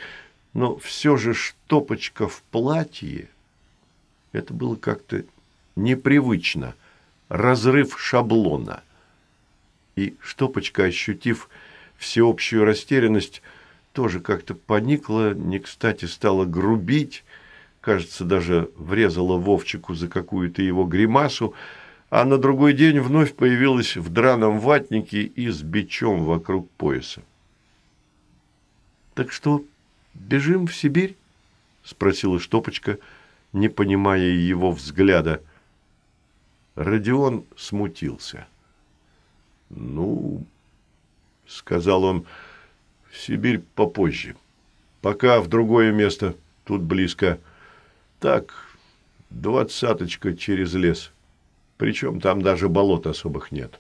но 0.54 0.78
все 0.78 1.18
же 1.18 1.34
штопочка 1.34 2.30
в 2.30 2.42
платье. 2.52 3.28
Это 4.32 4.54
было 4.54 4.78
как-то 4.78 5.26
непривычно, 5.76 6.74
разрыв 7.28 8.00
шаблона. 8.00 8.82
И 9.98 10.16
штопочка, 10.22 10.86
ощутив 10.86 11.50
всеобщую 11.98 12.64
растерянность, 12.64 13.42
тоже 13.98 14.20
как-то 14.20 14.54
поникла, 14.54 15.34
не 15.34 15.58
кстати 15.58 16.06
стала 16.06 16.46
грубить, 16.46 17.24
кажется, 17.82 18.26
даже 18.26 18.70
врезала 18.76 19.40
Вовчику 19.40 19.96
за 19.96 20.08
какую-то 20.08 20.62
его 20.62 20.86
гримасу, 20.86 21.56
а 22.12 22.24
на 22.24 22.38
другой 22.38 22.74
день 22.74 23.00
вновь 23.00 23.34
появилась 23.34 23.98
в 23.98 24.10
драном 24.10 24.60
ватнике 24.60 25.24
и 25.24 25.50
с 25.50 25.64
бичом 25.64 26.26
вокруг 26.26 26.70
пояса. 26.74 27.24
«Так 29.16 29.32
что, 29.32 29.66
бежим 30.14 30.68
в 30.68 30.76
Сибирь?»– 30.76 31.16
спросила 31.84 32.40
Штопочка, 32.40 33.00
не 33.52 33.68
понимая 33.68 34.30
его 34.30 34.70
взгляда. 34.70 35.42
Родион 36.76 37.46
смутился. 37.56 38.46
«Ну,— 39.72 40.46
сказал 41.48 42.04
он,— 42.04 42.28
Сибирь 43.18 43.62
попозже. 43.76 44.36
Пока 45.02 45.42
в 45.42 45.48
другое 45.48 45.92
место, 45.92 46.36
тут 46.66 46.82
близко. 46.82 47.40
Так, 48.20 48.54
двадцаточка 49.30 50.36
через 50.36 50.74
лес. 50.76 51.12
Причем 51.78 52.22
там 52.22 52.42
даже 52.42 52.70
болот 52.70 53.08
особых 53.08 53.52
нет. 53.52 53.80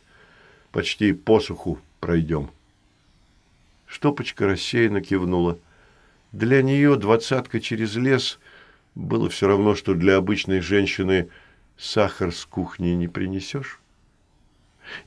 Почти 0.71 1.13
посуху 1.13 1.79
пройдем. 1.99 2.49
Штопочка 3.85 4.47
рассеянно 4.47 5.01
кивнула. 5.01 5.57
Для 6.31 6.61
нее 6.61 6.95
двадцатка 6.95 7.59
через 7.59 7.95
лес 7.95 8.39
было 8.95 9.29
все 9.29 9.47
равно, 9.47 9.75
что 9.75 9.93
для 9.93 10.17
обычной 10.17 10.61
женщины 10.61 11.29
сахар 11.77 12.33
с 12.33 12.43
кухни 12.45 12.89
не 12.89 13.07
принесешь. 13.07 13.79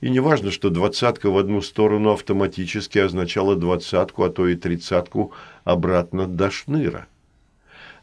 И 0.01 0.11
не 0.11 0.21
важно, 0.21 0.51
что 0.51 0.71
двадцатка 0.71 1.31
в 1.31 1.39
одну 1.39 1.63
сторону 1.63 2.13
автоматически 2.13 2.99
означала 2.99 3.57
двадцатку, 3.57 4.25
а 4.25 4.31
то 4.31 4.47
и 4.47 4.57
тридцатку 4.57 5.33
обратно 5.65 6.27
до 6.27 6.51
шныра. 6.51 7.07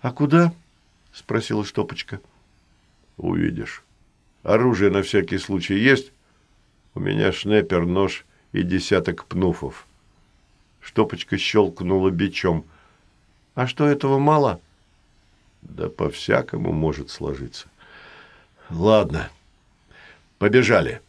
«А 0.02 0.12
куда?»– 0.12 0.54
спросила 1.14 1.66
Штопочка. 1.66 2.20
«Увидишь. 3.18 3.84
Оружие 4.44 4.92
на 4.92 5.02
всякий 5.02 5.38
случай 5.38 5.76
есть? 5.76 6.12
У 6.94 7.00
меня 7.00 7.32
шнепер, 7.32 7.86
нож 7.86 8.26
и 8.52 8.64
десяток 8.64 9.26
пнуфов». 9.26 9.88
Штопочка 10.82 11.38
щелкнула 11.38 12.10
бичом. 12.12 12.66
«А 13.56 13.68
что, 13.68 13.88
этого 13.88 14.20
мало?» 14.20 14.62
«Да 15.64 15.90
по-всякому 15.90 16.72
может 16.72 17.10
сложиться». 17.10 17.68
«Ладно, 18.70 19.30
побежали». 20.38 21.02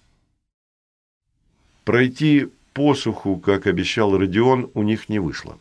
Пройти 1.88 2.48
посуху, 2.74 3.38
как 3.38 3.66
обещал 3.66 4.14
Родион, 4.14 4.70
у 4.74 4.82
них 4.82 5.08
не 5.08 5.20
вышло. 5.20 5.56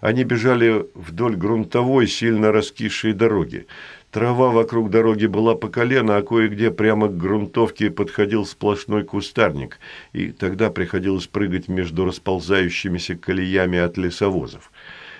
Они 0.00 0.24
бежали 0.24 0.86
вдоль 0.96 1.36
грунтовой, 1.36 2.08
сильно 2.08 2.50
раскисшей 2.50 3.12
дороги. 3.12 3.68
Трава 4.10 4.48
вокруг 4.48 4.90
дороги 4.90 5.26
была 5.26 5.54
по 5.54 5.68
колено, 5.68 6.16
а 6.16 6.22
кое-где 6.22 6.72
прямо 6.72 7.06
к 7.06 7.16
грунтовке 7.16 7.90
подходил 7.90 8.44
сплошной 8.44 9.04
кустарник, 9.04 9.78
и 10.12 10.32
тогда 10.32 10.70
приходилось 10.70 11.28
прыгать 11.28 11.68
между 11.68 12.04
расползающимися 12.04 13.14
колеями 13.14 13.78
от 13.78 13.96
лесовозов. 13.96 14.72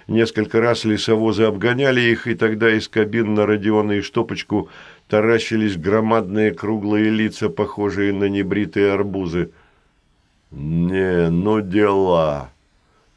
Несколько 0.08 0.60
раз 0.60 0.84
лесовозы 0.84 1.44
обгоняли 1.44 2.00
их, 2.00 2.26
и 2.26 2.34
тогда 2.34 2.68
из 2.68 2.88
кабин 2.88 3.34
на 3.34 3.46
Родиона 3.46 3.92
и 3.92 4.00
Штопочку 4.00 4.70
таращились 5.06 5.76
громадные 5.76 6.50
круглые 6.50 7.10
лица, 7.10 7.48
похожие 7.48 8.12
на 8.12 8.24
небритые 8.24 8.90
арбузы– 8.90 9.52
«Не, 10.50 11.28
ну 11.30 11.60
дела. 11.60 12.50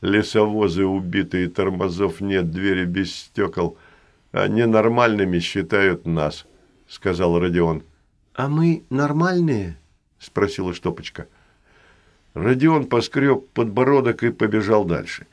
Лесовозы 0.01 0.85
убитые, 0.85 1.49
тормозов 1.49 2.19
нет, 2.21 2.51
двери 2.51 2.85
без 2.85 3.15
стекол. 3.15 3.77
Они 4.31 4.65
нормальными 4.65 5.39
считают 5.39 6.05
нас»,— 6.05 6.45
сказал 6.87 7.39
Родион. 7.39 7.83
«А 8.33 8.47
мы 8.47 8.83
нормальные?»— 8.89 9.77
спросила 10.19 10.73
Штопочка. 10.73 11.27
Родион 12.33 12.85
поскреб 12.85 13.49
подбородок 13.53 14.23
и 14.23 14.31
побежал 14.31 14.85
дальше. 14.85 15.27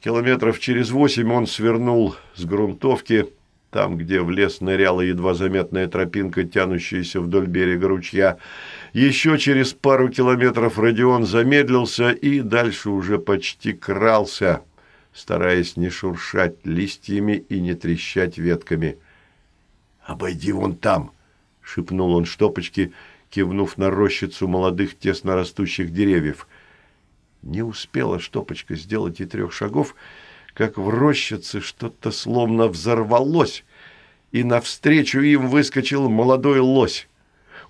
Километров 0.00 0.60
через 0.60 0.90
восемь 0.90 1.32
он 1.32 1.46
свернул 1.46 2.16
с 2.34 2.44
грунтовки, 2.44 3.26
там, 3.70 3.98
где 3.98 4.20
в 4.20 4.30
лес 4.30 4.60
ныряла 4.60 5.00
едва 5.00 5.34
заметная 5.34 5.88
тропинка, 5.88 6.44
тянущаяся 6.44 7.20
вдоль 7.20 7.46
берега 7.46 7.88
ручья, 7.88 8.38
еще 8.96 9.36
через 9.36 9.74
пару 9.74 10.08
километров 10.08 10.78
Родион 10.78 11.26
замедлился 11.26 12.12
и 12.12 12.40
дальше 12.40 12.88
уже 12.88 13.18
почти 13.18 13.74
крался, 13.74 14.62
стараясь 15.12 15.76
не 15.76 15.90
шуршать 15.90 16.64
листьями 16.64 17.44
и 17.50 17.60
не 17.60 17.74
трещать 17.74 18.38
ветками. 18.38 18.96
«Обойди 20.02 20.50
вон 20.50 20.76
там!»— 20.76 21.10
шепнул 21.60 22.14
он 22.16 22.24
штопочки, 22.24 22.94
кивнув 23.28 23.76
на 23.76 23.90
рощицу 23.90 24.48
молодых 24.48 24.98
тесно 24.98 25.34
растущих 25.34 25.92
деревьев. 25.92 26.48
Не 27.42 27.60
успела 27.60 28.18
штопочка 28.18 28.76
сделать 28.76 29.20
и 29.20 29.26
трех 29.26 29.52
шагов, 29.52 29.94
как 30.54 30.78
в 30.78 30.88
рощице 30.88 31.60
что-то 31.60 32.10
словно 32.10 32.66
взорвалось, 32.66 33.62
и 34.32 34.42
навстречу 34.42 35.20
им 35.20 35.48
выскочил 35.48 36.08
молодой 36.08 36.60
лось 36.60 37.08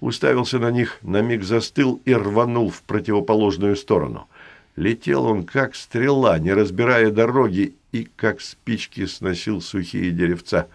уставился 0.00 0.58
на 0.58 0.70
них, 0.70 0.98
на 1.02 1.22
миг 1.22 1.42
застыл 1.42 2.00
и 2.04 2.14
рванул 2.14 2.70
в 2.70 2.82
противоположную 2.82 3.76
сторону. 3.76 4.28
Летел 4.76 5.24
он, 5.24 5.44
как 5.44 5.74
стрела, 5.74 6.38
не 6.38 6.52
разбирая 6.52 7.10
дороги, 7.10 7.74
и 7.92 8.08
как 8.16 8.42
спички 8.42 9.06
сносил 9.06 9.62
сухие 9.62 10.10
деревца. 10.10 10.68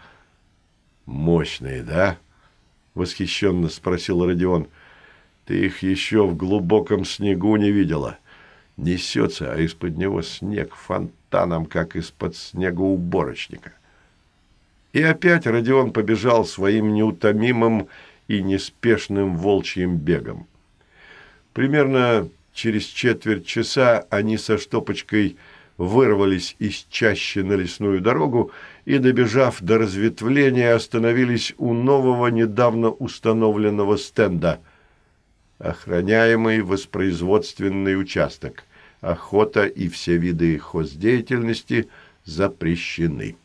«Мощные, 1.05 1.83
да?»– 1.83 2.17
восхищенно 2.95 3.69
спросил 3.69 4.25
Родион. 4.25 4.67
«Ты 5.45 5.65
их 5.65 5.83
еще 5.83 6.25
в 6.25 6.35
глубоком 6.35 7.05
снегу 7.05 7.55
не 7.57 7.71
видела. 7.71 8.17
Несется, 8.77 9.53
а 9.53 9.57
из-под 9.59 9.97
него 9.97 10.23
снег 10.23 10.73
фонтаном, 10.73 11.65
как 11.65 11.95
из-под 11.95 12.35
снегоуборочника». 12.35 13.73
И 14.93 15.01
опять 15.01 15.47
Родион 15.47 15.93
побежал 15.93 16.45
своим 16.45 16.93
неутомимым 16.93 17.87
и 18.31 18.41
неспешным 18.41 19.35
волчьим 19.35 19.97
бегом. 19.97 20.47
Примерно 21.51 22.29
через 22.53 22.85
четверть 22.85 23.45
часа 23.45 24.05
они 24.09 24.37
со 24.37 24.57
штопочкой 24.57 25.35
вырвались 25.75 26.55
из 26.57 26.85
чащи 26.89 27.39
на 27.39 27.53
лесную 27.53 27.99
дорогу 27.99 28.51
и, 28.85 28.99
добежав 28.99 29.61
до 29.61 29.79
разветвления, 29.79 30.73
остановились 30.73 31.53
у 31.57 31.73
нового 31.73 32.27
недавно 32.27 32.89
установленного 32.89 33.97
стенда. 33.97 34.61
Охраняемый 35.59 36.61
воспроизводственный 36.61 37.99
участок. 37.99 38.63
Охота 39.01 39.65
и 39.65 39.89
все 39.89 40.15
виды 40.15 40.57
хоздеятельности 40.57 41.89
запрещены. 42.23 43.35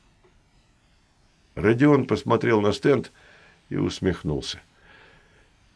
Родион 1.57 2.07
посмотрел 2.07 2.61
на 2.61 2.73
стенд 2.73 3.11
и 3.69 3.77
усмехнулся. 3.77 4.61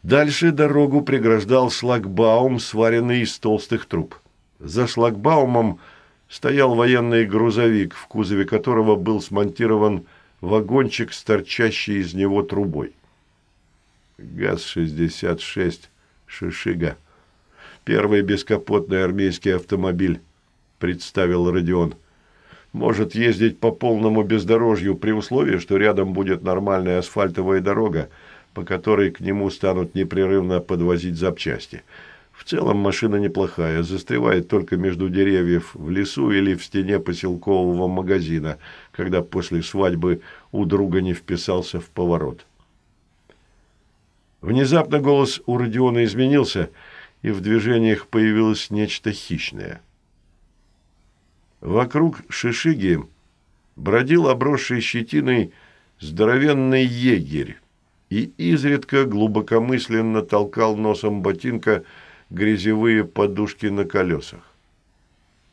Дальше 0.03 0.51
дорогу 0.51 1.01
преграждал 1.01 1.69
шлагбаум, 1.69 2.59
сваренный 2.59 3.21
из 3.21 3.37
толстых 3.37 3.85
труб. 3.85 4.15
За 4.59 4.87
шлагбаумом 4.87 5.79
стоял 6.27 6.73
военный 6.73 7.25
грузовик, 7.25 7.93
в 7.93 8.07
кузове 8.07 8.45
которого 8.45 8.95
был 8.95 9.21
смонтирован 9.21 10.05
вагончик 10.39 11.13
с 11.13 11.23
торчащей 11.23 11.99
из 11.99 12.13
него 12.15 12.41
трубой. 12.41 12.93
ГАЗ-66 14.17 15.79
«Шишига». 16.25 16.97
Первый 17.83 18.21
бескапотный 18.21 19.03
армейский 19.03 19.51
автомобиль, 19.51 20.21
представил 20.79 21.51
Родион. 21.51 21.95
Может 22.73 23.15
ездить 23.15 23.59
по 23.59 23.71
полному 23.71 24.23
бездорожью 24.23 24.95
при 24.95 25.11
условии, 25.11 25.57
что 25.57 25.77
рядом 25.77 26.13
будет 26.13 26.43
нормальная 26.43 26.99
асфальтовая 26.99 27.59
дорога, 27.59 28.09
по 28.53 28.63
которой 28.63 29.11
к 29.11 29.19
нему 29.19 29.49
станут 29.49 29.95
непрерывно 29.95 30.59
подвозить 30.59 31.17
запчасти. 31.17 31.83
В 32.31 32.43
целом 32.43 32.77
машина 32.77 33.17
неплохая, 33.17 33.83
застревает 33.83 34.47
только 34.47 34.75
между 34.75 35.09
деревьев 35.09 35.75
в 35.75 35.89
лесу 35.89 36.31
или 36.31 36.55
в 36.55 36.63
стене 36.63 36.99
поселкового 36.99 37.87
магазина, 37.87 38.57
когда 38.91 39.21
после 39.21 39.61
свадьбы 39.61 40.21
у 40.51 40.65
друга 40.65 41.01
не 41.01 41.13
вписался 41.13 41.79
в 41.79 41.89
поворот. 41.89 42.45
Внезапно 44.41 44.99
голос 44.99 45.39
у 45.45 45.57
Родиона 45.57 46.03
изменился, 46.03 46.71
и 47.21 47.29
в 47.29 47.41
движениях 47.41 48.07
появилось 48.07 48.71
нечто 48.71 49.11
хищное. 49.11 49.81
Вокруг 51.59 52.21
шишиги 52.27 52.99
бродил 53.75 54.27
обросший 54.27 54.81
щетиной 54.81 55.53
здоровенный 55.99 56.83
егерь, 56.83 57.57
и 58.11 58.33
изредка 58.37 59.05
глубокомысленно 59.05 60.21
толкал 60.21 60.75
носом 60.75 61.21
ботинка 61.21 61.85
грязевые 62.29 63.05
подушки 63.05 63.67
на 63.67 63.85
колесах. 63.85 64.41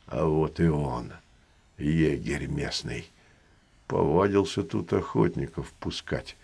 А 0.09 0.25
вот 0.25 0.59
и 0.59 0.67
он, 0.67 1.13
егерь 1.79 2.49
местный. 2.49 3.09
Повадился 3.87 4.65
тут 4.65 4.93
охотников 4.93 5.73
пускать, 5.79 6.37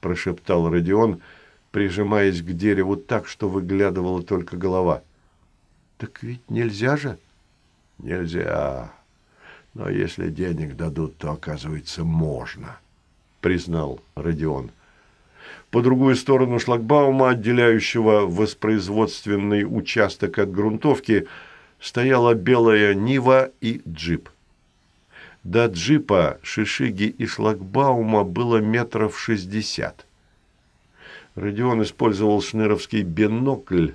прошептал 0.00 0.68
Родион, 0.68 1.20
прижимаясь 1.70 2.42
к 2.42 2.46
дереву 2.46 2.96
так, 2.96 3.28
что 3.28 3.48
выглядывала 3.48 4.24
только 4.24 4.56
голова. 4.56 5.04
Так 5.98 6.20
ведь 6.24 6.50
нельзя 6.50 6.96
же? 6.96 7.16
Нельзя. 7.98 8.92
Но 9.74 9.88
если 9.88 10.30
денег 10.30 10.74
дадут, 10.74 11.16
то, 11.18 11.30
оказывается, 11.30 12.02
можно, 12.02 12.80
признал 13.40 14.00
Родион. 14.16 14.72
По 15.70 15.82
другую 15.82 16.16
сторону 16.16 16.58
шлагбаума, 16.58 17.30
отделяющего 17.30 18.26
воспроизводственный 18.26 19.64
участок 19.64 20.38
от 20.38 20.50
грунтовки, 20.50 21.26
стояла 21.80 22.34
белая 22.34 22.94
Нива 22.94 23.50
и 23.60 23.80
джип. 23.88 24.28
До 25.44 25.66
джипа, 25.66 26.38
шишиги 26.42 27.04
и 27.04 27.26
шлагбаума 27.26 28.24
было 28.24 28.58
метров 28.58 29.18
шестьдесят. 29.18 30.04
Родион 31.34 31.82
использовал 31.82 32.42
шныровский 32.42 33.02
бинокль. 33.02 33.92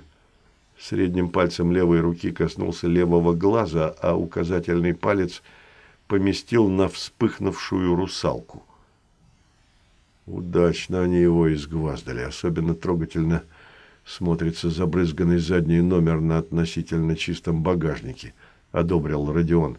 Средним 0.78 1.28
пальцем 1.28 1.70
левой 1.70 2.00
руки 2.00 2.32
коснулся 2.32 2.88
левого 2.88 3.32
глаза, 3.34 3.94
а 4.00 4.16
указательный 4.16 4.94
палец 4.94 5.42
поместил 6.08 6.68
на 6.68 6.88
вспыхнувшую 6.88 7.94
русалку. 7.94 8.65
Удачно 10.26 11.02
они 11.02 11.20
его 11.20 11.52
изгваздали. 11.54 12.20
Особенно 12.20 12.74
трогательно 12.74 13.44
смотрится 14.04 14.70
забрызганный 14.70 15.38
задний 15.38 15.80
номер 15.80 16.20
на 16.20 16.38
относительно 16.38 17.16
чистом 17.16 17.62
багажнике, 17.62 18.34
одобрил 18.72 19.32
Родион. 19.32 19.78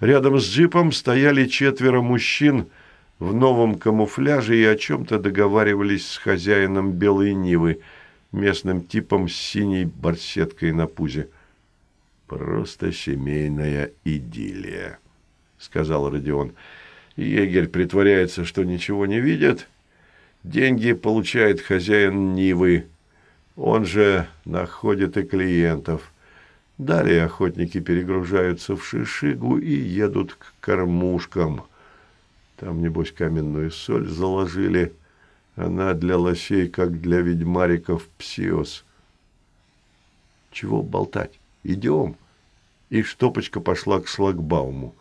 Рядом 0.00 0.38
с 0.40 0.44
джипом 0.44 0.92
стояли 0.92 1.46
четверо 1.46 2.02
мужчин 2.02 2.66
в 3.18 3.34
новом 3.34 3.76
камуфляже 3.76 4.58
и 4.58 4.64
о 4.64 4.76
чем-то 4.76 5.18
договаривались 5.18 6.08
с 6.08 6.16
хозяином 6.16 6.92
белой 6.92 7.34
Нивы, 7.34 7.80
местным 8.32 8.82
типом 8.82 9.28
с 9.28 9.34
синей 9.34 9.84
барсеткой 9.84 10.72
на 10.72 10.86
пузе. 10.86 11.28
«Просто 12.26 12.92
семейная 12.92 13.92
идиллия»,— 14.04 14.98
сказал 15.58 16.10
Родион. 16.10 16.52
Егерь 17.16 17.68
притворяется, 17.68 18.44
что 18.44 18.64
ничего 18.64 19.06
не 19.06 19.20
видит. 19.20 19.68
Деньги 20.42 20.92
получает 20.92 21.60
хозяин 21.60 22.34
Нивы. 22.34 22.86
Он 23.56 23.84
же 23.84 24.26
находит 24.44 25.16
и 25.16 25.22
клиентов. 25.22 26.10
Далее 26.78 27.24
охотники 27.24 27.80
перегружаются 27.80 28.76
в 28.76 28.84
Шишигу 28.84 29.58
и 29.58 29.72
едут 29.72 30.34
к 30.34 30.54
кормушкам. 30.60 31.64
Там, 32.56 32.80
небось, 32.80 33.12
каменную 33.12 33.70
соль 33.70 34.08
заложили. 34.08 34.92
Она 35.54 35.92
для 35.92 36.16
лосей, 36.16 36.68
как 36.68 37.00
для 37.00 37.20
ведьмариков, 37.20 38.08
псиос. 38.18 38.84
Чего 40.50 40.82
болтать? 40.82 41.38
Идем. 41.62 42.16
И 42.88 43.02
штопочка 43.02 43.60
пошла 43.60 44.00
к 44.00 44.08
шлагбауму. 44.08 44.94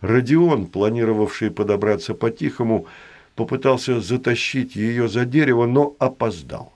Родион, 0.00 0.66
планировавший 0.66 1.50
подобраться 1.50 2.14
по-тихому, 2.14 2.86
попытался 3.34 4.00
затащить 4.00 4.76
ее 4.76 5.08
за 5.08 5.24
дерево, 5.24 5.66
но 5.66 5.96
опоздал. 5.98 6.72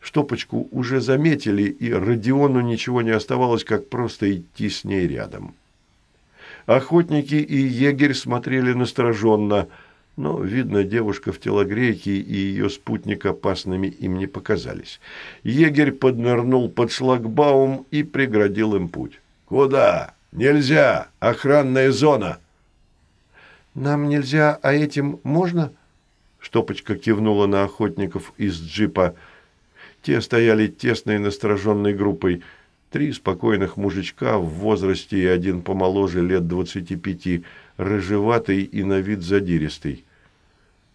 Штопочку 0.00 0.68
уже 0.70 1.00
заметили, 1.00 1.64
и 1.64 1.92
Родиону 1.92 2.60
ничего 2.60 3.02
не 3.02 3.10
оставалось, 3.10 3.64
как 3.64 3.88
просто 3.90 4.34
идти 4.34 4.70
с 4.70 4.84
ней 4.84 5.06
рядом. 5.06 5.54
Охотники 6.64 7.34
и 7.34 7.56
егерь 7.56 8.14
смотрели 8.14 8.72
настороженно, 8.72 9.68
но, 10.16 10.40
видно, 10.42 10.84
девушка 10.84 11.32
в 11.32 11.40
телогрейке 11.40 12.16
и 12.16 12.34
ее 12.34 12.70
спутник 12.70 13.26
опасными 13.26 13.86
им 13.88 14.16
не 14.18 14.26
показались. 14.26 15.00
Егерь 15.42 15.92
поднырнул 15.92 16.70
под 16.70 16.92
шлагбаум 16.92 17.86
и 17.90 18.02
преградил 18.02 18.74
им 18.74 18.88
путь. 18.88 19.20
«Куда?» 19.46 20.14
Нельзя! 20.32 21.08
Охранная 21.18 21.90
зона!» 21.90 22.38
«Нам 23.74 24.08
нельзя, 24.08 24.58
а 24.62 24.72
этим 24.72 25.20
можно?» 25.22 25.72
Штопочка 26.38 26.96
кивнула 26.96 27.46
на 27.46 27.64
охотников 27.64 28.32
из 28.36 28.60
джипа. 28.60 29.14
Те 30.02 30.20
стояли 30.20 30.68
тесной 30.68 31.18
настороженной 31.18 31.94
группой. 31.94 32.42
Три 32.90 33.12
спокойных 33.12 33.76
мужичка 33.76 34.38
в 34.38 34.46
возрасте 34.46 35.18
и 35.18 35.26
один 35.26 35.62
помоложе 35.62 36.22
лет 36.26 36.48
двадцати 36.48 36.96
пяти, 36.96 37.44
рыжеватый 37.76 38.62
и 38.62 38.82
на 38.82 39.00
вид 39.00 39.22
задиристый. 39.22 40.04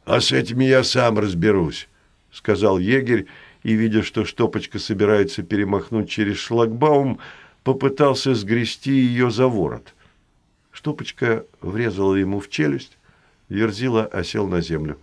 «А 0.06 0.20
с 0.20 0.32
этими 0.32 0.66
я 0.66 0.84
сам 0.84 1.20
разберусь»,— 1.20 1.88
сказал 2.32 2.80
егерь, 2.80 3.28
и, 3.64 3.74
видя, 3.74 4.04
что 4.04 4.26
Штопочка 4.26 4.78
собирается 4.78 5.42
перемахнуть 5.42 6.10
через 6.10 6.38
шлагбаум,— 6.38 7.20
попытался 7.66 8.36
сгрести 8.36 8.92
ее 8.92 9.32
за 9.32 9.48
ворот. 9.48 9.96
Штопочка 10.72 11.46
врезала 11.62 12.14
ему 12.16 12.40
в 12.40 12.48
челюсть, 12.48 12.98
Верзила 13.50 14.06
осел 14.06 14.48
на 14.48 14.62
землю. 14.62 15.00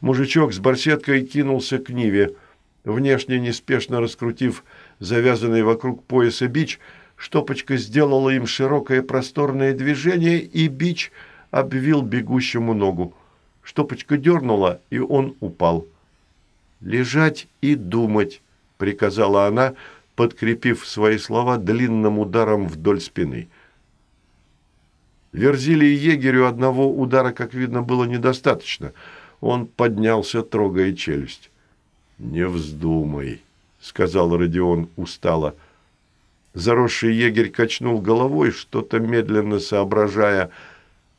Мужичок 0.00 0.52
с 0.52 0.60
барсеткой 0.60 1.26
кинулся 1.26 1.78
к 1.78 1.90
Ниве. 1.90 2.36
Внешне 2.84 3.40
неспешно 3.40 4.00
раскрутив 4.00 4.64
завязанный 5.00 5.64
вокруг 5.64 6.04
пояса 6.04 6.46
бич, 6.46 6.78
Штопочка 7.16 7.76
сделала 7.76 8.30
им 8.30 8.46
широкое 8.46 9.02
просторное 9.02 9.74
движение, 9.74 10.38
и 10.40 10.68
бич 10.68 11.10
обвил 11.50 12.02
бегущему 12.02 12.72
ногу. 12.72 13.14
Штопочка 13.62 14.16
дернула, 14.16 14.80
и 14.90 15.00
он 15.00 15.36
упал. 15.40 15.86
«Лежать 16.80 17.48
и 17.60 17.74
думать»,— 17.74 18.40
приказала 18.78 19.46
она, 19.46 19.74
подкрепив 20.20 20.86
свои 20.86 21.16
слова 21.16 21.56
длинным 21.56 22.18
ударом 22.18 22.68
вдоль 22.68 23.00
спины. 23.00 23.48
Верзилии 25.32 25.96
егерю 25.96 26.44
одного 26.44 26.94
удара, 26.94 27.32
как 27.32 27.54
видно, 27.54 27.80
было 27.80 28.04
недостаточно. 28.04 28.92
Он 29.40 29.66
поднялся, 29.66 30.42
трогая 30.42 30.92
челюсть. 30.92 31.50
«Не 32.18 32.46
вздумай»,— 32.46 33.40
сказал 33.80 34.36
Родион 34.36 34.90
устало. 34.96 35.54
Заросший 36.52 37.14
егерь 37.14 37.48
качнул 37.48 37.98
головой, 38.02 38.50
что-то 38.50 38.98
медленно 38.98 39.58
соображая. 39.58 40.50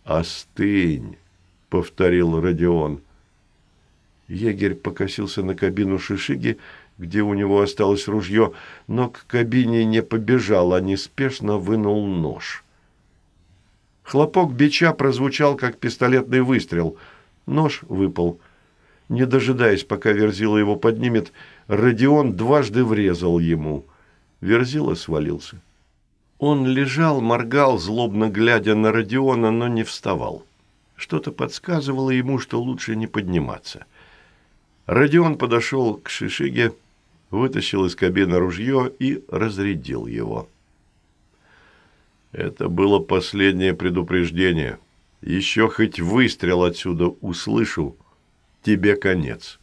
«Остынь»,— 0.03 1.17
повторил 1.69 2.39
Родион. 2.39 3.01
Егерь 4.27 4.75
покосился 4.75 5.41
на 5.41 5.55
кабину 5.55 5.97
Шишиги, 5.97 6.59
где 7.01 7.23
у 7.23 7.33
него 7.33 7.61
осталось 7.61 8.07
ружье, 8.07 8.53
но 8.87 9.09
к 9.09 9.25
кабине 9.27 9.85
не 9.85 10.03
побежал, 10.03 10.71
а 10.73 10.81
неспешно 10.81 11.57
вынул 11.57 12.05
нож. 12.05 12.63
Хлопок 14.03 14.53
бича 14.53 14.93
прозвучал, 14.93 15.55
как 15.55 15.79
пистолетный 15.79 16.41
выстрел. 16.41 16.97
Нож 17.47 17.81
выпал. 17.89 18.39
Не 19.09 19.25
дожидаясь, 19.25 19.83
пока 19.83 20.11
Верзила 20.11 20.57
его 20.57 20.75
поднимет, 20.75 21.33
Родион 21.67 22.35
дважды 22.35 22.85
врезал 22.85 23.39
ему. 23.39 23.83
Верзила 24.39 24.93
свалился. 24.93 25.59
Он 26.37 26.67
лежал, 26.67 27.19
моргал, 27.19 27.79
злобно 27.79 28.29
глядя 28.29 28.75
на 28.75 28.91
Родиона, 28.91 29.49
но 29.49 29.67
не 29.67 29.83
вставал. 29.83 30.45
Что-то 30.95 31.31
подсказывало 31.31 32.11
ему, 32.11 32.37
что 32.37 32.61
лучше 32.61 32.95
не 32.95 33.07
подниматься. 33.07 33.85
Родион 34.85 35.37
подошел 35.37 35.95
к 35.95 36.09
Шишиге, 36.09 36.73
вытащил 37.31 37.85
из 37.85 37.95
кабины 37.95 38.37
ружье 38.37 38.91
и 38.99 39.23
разрядил 39.29 40.05
его. 40.05 40.47
Это 42.33 42.69
было 42.69 42.99
последнее 42.99 43.73
предупреждение. 43.73 44.77
Еще 45.21 45.69
хоть 45.69 45.99
выстрел 45.99 46.63
отсюда 46.63 47.07
услышу, 47.07 47.95
тебе 48.63 48.95
конец. 48.95 49.59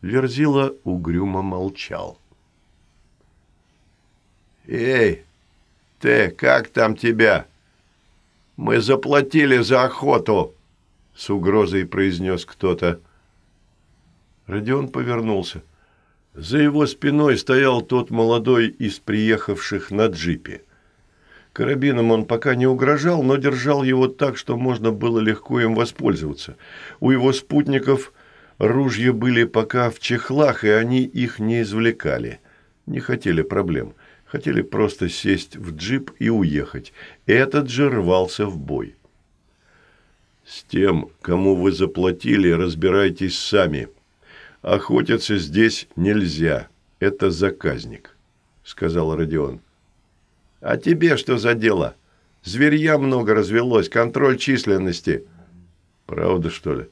Верзила 0.00 0.74
угрюмо 0.84 1.42
молчал. 1.42 2.18
«Эй, 4.66 5.24
ты, 6.00 6.30
как 6.30 6.68
там 6.68 6.96
тебя? 6.96 7.46
Мы 8.56 8.80
заплатили 8.80 9.58
за 9.58 9.84
охоту!» 9.84 10.54
С 11.14 11.30
угрозой 11.30 11.86
произнес 11.86 12.44
кто-то. 12.44 13.00
Родион 14.46 14.88
повернулся. 14.88 15.62
За 16.34 16.58
его 16.58 16.86
спиной 16.86 17.36
стоял 17.36 17.82
тот 17.82 18.10
молодой 18.10 18.68
из 18.68 18.98
приехавших 18.98 19.90
на 19.90 20.06
джипе. 20.06 20.62
Карабином 21.52 22.10
он 22.10 22.24
пока 22.24 22.54
не 22.54 22.66
угрожал, 22.66 23.22
но 23.22 23.36
держал 23.36 23.82
его 23.82 24.08
так, 24.08 24.38
что 24.38 24.56
можно 24.56 24.90
было 24.90 25.20
легко 25.20 25.60
им 25.60 25.74
воспользоваться. 25.74 26.56
У 27.00 27.10
его 27.10 27.34
спутников 27.34 28.14
ружья 28.56 29.12
были 29.12 29.44
пока 29.44 29.90
в 29.90 29.98
чехлах, 29.98 30.64
и 30.64 30.70
они 30.70 31.02
их 31.02 31.38
не 31.38 31.60
извлекали. 31.60 32.40
Не 32.86 33.00
хотели 33.00 33.42
проблем. 33.42 33.94
Хотели 34.24 34.62
просто 34.62 35.10
сесть 35.10 35.56
в 35.56 35.76
джип 35.76 36.12
и 36.18 36.30
уехать. 36.30 36.94
Этот 37.26 37.68
же 37.68 37.90
рвался 37.90 38.46
в 38.46 38.56
бой. 38.56 38.96
«С 40.46 40.64
тем, 40.64 41.10
кому 41.20 41.54
вы 41.54 41.70
заплатили, 41.70 42.50
разбирайтесь 42.50 43.38
сами. 43.38 43.88
Охотиться 44.62 45.36
здесь 45.38 45.88
нельзя. 45.96 46.68
Это 46.98 47.30
заказник»,— 47.30 48.16
сказал 48.64 49.14
Родион. 49.14 49.60
А 50.62 50.76
тебе 50.76 51.16
что 51.16 51.38
за 51.38 51.54
дело? 51.54 51.96
Зверья 52.44 52.96
много 52.96 53.34
развелось, 53.34 53.88
контроль 53.88 54.38
численности. 54.38 55.24
Правда, 56.06 56.50
что 56.50 56.74
ли? 56.74 56.84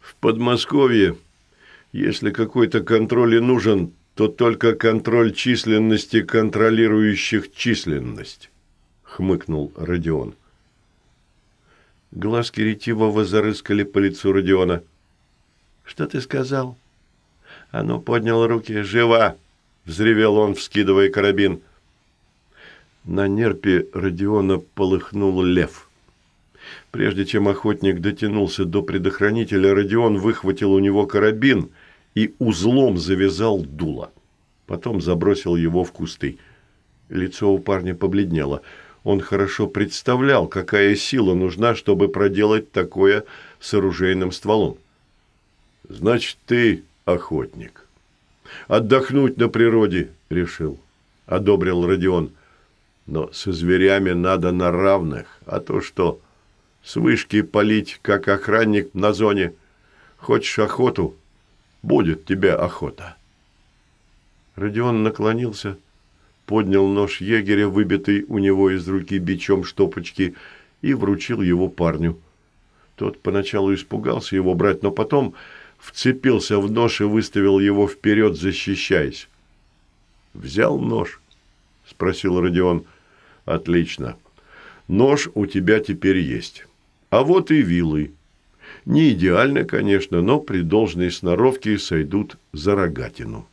В 0.00 0.16
Подмосковье, 0.16 1.16
если 1.92 2.32
какой-то 2.32 2.80
контроль 2.80 3.36
и 3.36 3.40
нужен, 3.40 3.92
то 4.16 4.26
только 4.26 4.74
контроль 4.74 5.32
численности 5.32 6.22
контролирующих 6.22 7.52
численность, 7.52 8.50
хмыкнул 9.04 9.72
Родион. 9.76 10.34
Глазки 12.10 12.60
ретивого 12.60 13.24
зарыскали 13.24 13.84
по 13.84 13.98
лицу 13.98 14.32
Родиона. 14.32 14.82
«Что 15.90 16.06
ты 16.06 16.20
сказал?» 16.20 16.78
Оно 17.72 17.98
поднял 17.98 18.46
руки. 18.46 18.82
«Жива!»— 18.82 19.34
взревел 19.84 20.36
он, 20.36 20.54
вскидывая 20.54 21.10
карабин. 21.10 21.62
На 23.04 23.26
нерпе 23.26 23.88
Родиона 23.92 24.58
полыхнул 24.58 25.42
лев. 25.42 25.90
Прежде 26.92 27.26
чем 27.26 27.48
охотник 27.48 27.98
дотянулся 28.00 28.64
до 28.64 28.82
предохранителя, 28.82 29.74
Родион 29.74 30.18
выхватил 30.18 30.72
у 30.72 30.78
него 30.78 31.06
карабин 31.06 31.70
и 32.14 32.36
узлом 32.38 32.96
завязал 32.96 33.58
дуло. 33.58 34.12
Потом 34.66 35.00
забросил 35.00 35.56
его 35.56 35.82
в 35.82 35.90
кусты. 35.90 36.38
Лицо 37.08 37.52
у 37.52 37.58
парня 37.58 37.96
побледнело. 37.96 38.62
Он 39.02 39.20
хорошо 39.20 39.66
представлял, 39.66 40.46
какая 40.46 40.94
сила 40.94 41.34
нужна, 41.34 41.74
чтобы 41.74 42.08
проделать 42.08 42.70
такое 42.70 43.24
с 43.58 43.74
оружейным 43.74 44.30
стволом. 44.30 44.78
«Значит, 45.90 46.38
ты 46.46 46.84
охотник. 47.04 47.84
Отдохнуть 48.68 49.36
на 49.38 49.48
природе 49.48 50.10
решил»,— 50.30 50.78
одобрил 51.26 51.84
Родион. 51.84 52.30
Но 53.06 53.32
со 53.32 53.50
зверями 53.50 54.12
надо 54.12 54.52
на 54.52 54.70
равных, 54.70 55.26
а 55.44 55.58
то 55.58 55.80
что, 55.80 56.20
с 56.84 56.94
вышки 56.94 57.42
полить, 57.42 57.98
как 58.02 58.28
охранник 58.28 58.94
на 58.94 59.12
зоне. 59.12 59.52
Хочешь 60.16 60.60
охоту, 60.60 61.16
будет 61.82 62.24
тебе 62.24 62.52
охота. 62.52 63.16
Родион 64.54 65.02
наклонился, 65.02 65.76
поднял 66.46 66.86
нож 66.86 67.20
егеря, 67.20 67.66
выбитый 67.66 68.24
у 68.28 68.38
него 68.38 68.70
из 68.70 68.86
руки 68.86 69.18
бичом 69.18 69.64
штопочки, 69.64 70.36
и 70.82 70.94
вручил 70.94 71.42
его 71.42 71.68
парню. 71.68 72.16
Тот 72.94 73.20
поначалу 73.20 73.74
испугался 73.74 74.36
его 74.36 74.54
брать, 74.54 74.84
но 74.84 74.92
потом 74.92 75.34
вцепился 75.80 76.58
в 76.58 76.70
нож 76.70 77.00
и 77.00 77.04
выставил 77.04 77.58
его 77.58 77.88
вперед, 77.88 78.36
защищаясь. 78.36 79.28
«Взял 80.34 80.78
нож?»– 80.78 81.20
спросил 81.86 82.40
Родион.– 82.40 82.84
Отлично. 83.50 84.16
Нож 84.86 85.28
у 85.34 85.46
тебя 85.46 85.80
теперь 85.80 86.18
есть. 86.18 86.66
А 87.10 87.22
вот 87.22 87.50
и 87.50 87.62
вилы. 87.62 88.12
Не 88.84 89.10
идеально, 89.10 89.64
конечно, 89.64 90.22
но 90.22 90.38
при 90.38 90.60
должной 90.60 91.10
сноровке 91.10 91.78
сойдут 91.78 92.36
за 92.52 92.76
рогатину. 92.76 93.48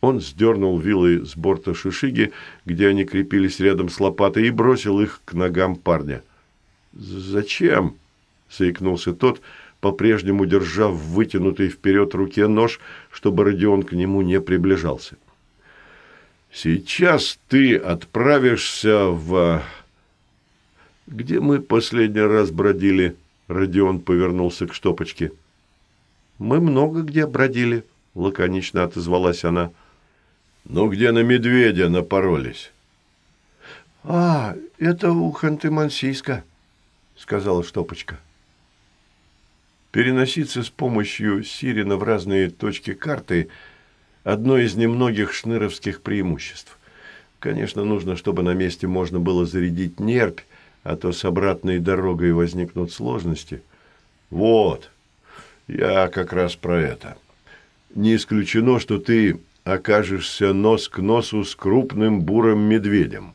Он 0.00 0.20
сдернул 0.20 0.78
вилы 0.78 1.24
с 1.24 1.36
борта 1.36 1.74
шишиги, 1.74 2.32
где 2.64 2.88
они 2.88 3.04
крепились 3.04 3.60
рядом 3.60 3.88
с 3.88 4.00
лопатой, 4.00 4.48
и 4.48 4.50
бросил 4.50 5.00
их 5.00 5.20
к 5.24 5.32
ногам 5.32 5.76
парня. 5.76 6.22
«Зачем?»– 6.92 7.94
заикнулся 8.50 9.12
тот, 9.14 9.40
по-прежнему 9.84 10.46
держа 10.46 10.88
в 10.88 10.96
вытянутой 10.96 11.68
вперед 11.68 12.14
руке 12.14 12.46
нож, 12.46 12.80
чтобы 13.12 13.44
Родион 13.44 13.82
к 13.82 13.92
нему 13.92 14.22
не 14.22 14.40
приближался. 14.40 15.16
Сейчас 16.50 17.38
ты 17.48 17.76
отправишься 17.76 19.08
в... 19.08 19.62
Где 21.06 21.38
мы 21.38 21.60
последний 21.60 22.22
раз 22.22 22.50
бродили? 22.50 23.14
Родион 23.48 24.00
повернулся 24.00 24.66
к 24.66 24.72
штопочке. 24.72 25.32
Мы 26.38 26.62
много 26.62 27.02
где 27.02 27.26
бродили, 27.26 27.84
лаконично 28.14 28.84
отозвалась 28.84 29.44
она. 29.44 29.70
Ну, 30.64 30.88
где 30.88 31.12
на 31.12 31.22
медведя 31.22 31.90
напоролись? 31.90 32.72
А, 34.02 34.56
это 34.78 35.12
у 35.12 35.30
Ханты-Мансийска, 35.30 36.40
сказала 37.18 37.62
штопочка. 37.62 38.18
Переноситься 39.94 40.64
с 40.64 40.70
помощью 40.70 41.44
Сирина 41.44 41.96
в 41.96 42.02
разные 42.02 42.50
точки 42.50 42.94
карты– 42.94 43.48
одно 44.24 44.58
из 44.58 44.74
немногих 44.74 45.32
шныровских 45.32 46.02
преимуществ. 46.02 46.76
Конечно, 47.38 47.84
нужно, 47.84 48.16
чтобы 48.16 48.42
на 48.42 48.54
месте 48.54 48.88
можно 48.88 49.20
было 49.20 49.46
зарядить 49.46 50.00
нерпь, 50.00 50.40
а 50.82 50.96
то 50.96 51.12
с 51.12 51.24
обратной 51.24 51.78
дорогой 51.78 52.32
возникнут 52.32 52.90
сложности. 52.90 53.62
Вот, 54.30 54.90
я 55.68 56.08
как 56.08 56.32
раз 56.32 56.56
про 56.56 56.76
это. 56.80 57.16
Не 57.94 58.16
исключено, 58.16 58.80
что 58.80 58.98
ты 58.98 59.38
окажешься 59.62 60.52
нос 60.52 60.88
к 60.88 60.98
носу 60.98 61.44
с 61.44 61.54
крупным 61.54 62.20
бурым 62.20 62.62
медведем. 62.62 63.34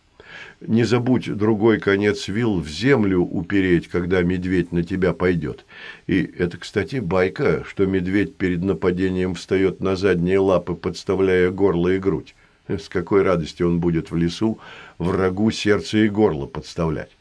Не 0.62 0.84
забудь 0.84 1.34
другой 1.34 1.80
конец 1.80 2.28
вил 2.28 2.60
в 2.60 2.68
землю 2.68 3.20
упереть, 3.20 3.88
когда 3.88 4.24
медведь 4.24 4.74
на 4.74 4.84
тебя 4.84 5.14
пойдет. 5.14 5.66
И 6.06 6.22
это, 6.38 6.58
кстати, 6.58 6.98
байка, 6.98 7.64
что 7.66 7.86
медведь 7.86 8.36
перед 8.36 8.62
нападением 8.62 9.36
встает 9.36 9.80
на 9.80 9.96
задние 9.96 10.40
лапы, 10.40 10.76
подставляя 10.76 11.50
горло 11.50 11.88
и 11.88 12.00
грудь. 12.00 12.36
С 12.68 12.90
какой 12.90 13.24
радостью 13.24 13.68
он 13.68 13.80
будет 13.80 14.12
в 14.12 14.18
лесу 14.18 14.60
врагу 14.98 15.50
сердце 15.50 16.00
и 16.00 16.10
горло 16.10 16.46
подставлять. 16.46 17.12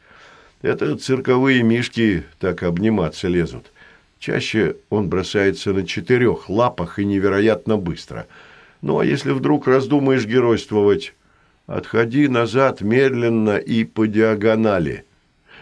Это 0.61 0.97
цирковые 0.97 1.63
мишки 1.63 2.25
так 2.41 2.65
обниматься 2.65 3.29
лезут. 3.29 3.71
Чаще 4.19 4.77
он 4.91 5.09
бросается 5.09 5.73
на 5.73 5.87
четырех 5.87 6.51
лапах 6.51 6.99
и 6.99 7.05
невероятно 7.05 7.77
быстро. 7.77 8.27
Ну 8.83 8.99
а 8.99 9.05
если 9.05 9.31
вдруг 9.31 9.69
раздумаешь 9.69 10.27
геройствовать, 10.27 11.15
Отходи 11.69 12.29
назад 12.29 12.81
медленно 12.81 13.59
и 13.59 13.85
по 13.85 14.07
диагонали. 14.07 15.05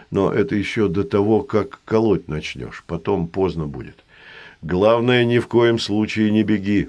Но 0.09 0.31
это 0.31 0.55
еще 0.55 0.87
до 0.87 1.03
того, 1.03 1.41
как 1.41 1.81
колоть 1.83 2.29
начнешь. 2.29 2.85
Потом 2.87 3.27
поздно 3.27 3.67
будет. 3.67 4.05
Главное, 4.61 5.25
ни 5.25 5.39
в 5.39 5.47
коем 5.47 5.77
случае 5.77 6.31
не 6.31 6.43
беги. 6.43 6.87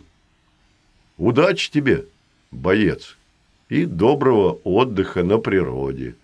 Удачи 1.16 1.72
тебе, 1.72 2.04
боец, 2.52 3.16
и 3.68 3.86
доброго 3.86 4.60
отдыха 4.62 5.24
на 5.24 5.38
природе. 5.38 6.14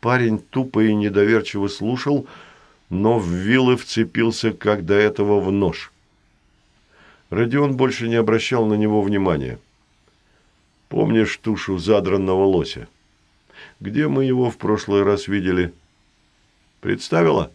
Парень 0.00 0.38
тупо 0.38 0.82
и 0.82 0.94
недоверчиво 0.94 1.68
слушал, 1.68 2.26
но 2.88 3.18
в 3.18 3.28
вилы 3.28 3.76
вцепился, 3.76 4.52
как 4.52 4.86
до 4.86 4.94
этого, 4.94 5.40
в 5.40 5.52
нож. 5.52 5.92
Родион 7.28 7.76
больше 7.76 8.08
не 8.08 8.14
обращал 8.14 8.64
на 8.64 8.74
него 8.74 9.02
внимания. 9.02 9.58
Помнишь 10.88 11.36
тушу 11.38 11.78
задранного 11.78 12.44
лося? 12.44 12.88
Где 13.80 14.08
мы 14.08 14.24
его 14.24 14.50
в 14.50 14.56
прошлый 14.56 15.02
раз 15.02 15.26
видели? 15.26 15.72
Представила? 16.80 17.50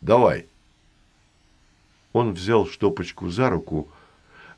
Давай. 0.00 0.46
Он 2.12 2.32
взял 2.32 2.66
штопочку 2.66 3.28
за 3.28 3.50
руку, 3.50 3.88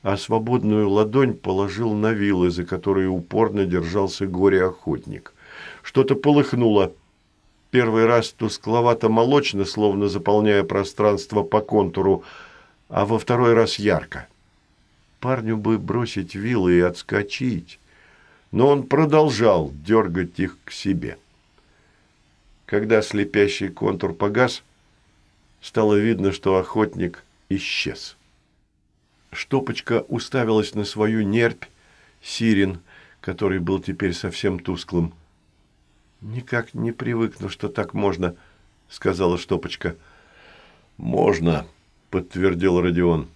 а 0.02 0.16
свободную 0.16 0.88
ладонь 0.88 1.34
положил 1.34 1.92
на 1.92 2.12
вилы, 2.12 2.50
за 2.50 2.64
которые 2.64 3.08
упорно 3.08 3.66
держался 3.66 4.26
горе-охотник. 4.26 5.34
Что-то 5.82 6.14
полыхнуло. 6.14 6.92
Первый 7.70 8.06
раз 8.06 8.30
тускловато-молочно, 8.30 9.64
словно 9.64 10.08
заполняя 10.08 10.62
пространство 10.62 11.42
по 11.42 11.60
контуру, 11.60 12.24
а 12.88 13.04
во 13.04 13.18
второй 13.18 13.54
раз 13.54 13.78
ярко. 13.78 14.28
Парню 15.20 15.58
бы 15.58 15.78
бросить 15.78 16.34
вилы 16.34 16.78
и 16.78 16.80
отскочить, 16.80 17.78
но 18.52 18.68
он 18.68 18.86
продолжал 18.86 19.70
дергать 19.70 20.40
их 20.40 20.56
к 20.64 20.72
себе. 20.72 21.18
Когда 22.64 23.02
слепящий 23.02 23.68
контур 23.68 24.14
погас, 24.14 24.62
стало 25.60 25.96
видно, 25.96 26.32
что 26.32 26.56
охотник 26.56 27.22
исчез. 27.50 28.16
Штопочка 29.30 30.06
уставилась 30.08 30.74
на 30.74 30.84
свою 30.84 31.20
нерпь, 31.20 31.64
сирен, 32.22 32.80
который 33.20 33.58
был 33.58 33.78
теперь 33.78 34.14
совсем 34.14 34.58
тусклым. 34.58 35.12
«Никак 36.22 36.72
не 36.72 36.92
привыкну, 36.92 37.50
что 37.50 37.68
так 37.68 37.92
можно»,— 37.92 38.36
сказала 38.88 39.36
Штопочка. 39.36 39.96
«Можно»,— 40.96 41.66
подтвердил 42.10 42.80
Родион 42.80 43.28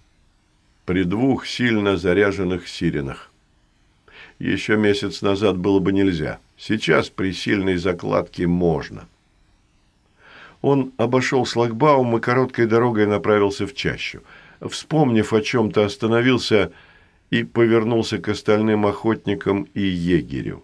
при 0.85 1.03
двух 1.03 1.47
сильно 1.47 1.97
заряженных 1.97 2.67
сиренах. 2.67 3.31
Еще 4.39 4.77
месяц 4.77 5.21
назад 5.21 5.57
было 5.57 5.79
бы 5.79 5.91
нельзя. 5.91 6.39
Сейчас 6.57 7.09
при 7.09 7.31
сильной 7.31 7.77
закладке 7.77 8.47
можно. 8.47 9.07
Он 10.61 10.93
обошел 10.97 11.45
шлагбаум 11.45 12.17
и 12.17 12.21
короткой 12.21 12.67
дорогой 12.67 13.07
направился 13.07 13.67
в 13.67 13.73
чащу. 13.73 14.21
Вспомнив 14.61 15.33
о 15.33 15.41
чем-то, 15.41 15.85
остановился 15.85 16.71
и 17.29 17.43
повернулся 17.43 18.19
к 18.19 18.29
остальным 18.29 18.85
охотникам 18.85 19.67
и 19.73 19.81
егерю. 19.81 20.63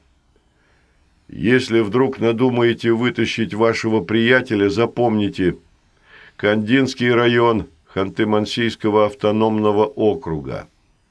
«Если 1.27 1.79
вдруг 1.79 2.19
надумаете 2.19 2.91
вытащить 2.91 3.53
вашего 3.53 4.01
приятеля, 4.01 4.69
запомните, 4.69 5.57
Кандинский 6.36 7.12
район– 7.12 7.67
Ханты-Мансийского 7.93 9.06
автономного 9.06 9.86
округа. 9.86 10.67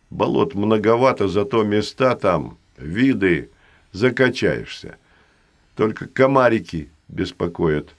Болот 0.09 0.55
многовато, 0.55 1.29
зато 1.29 1.63
места 1.63 2.17
там, 2.17 2.59
виды, 2.79 3.51
закачаешься. 3.93 4.97
Только 5.77 6.07
комарики 6.07 6.89
беспокоят. 7.09 7.95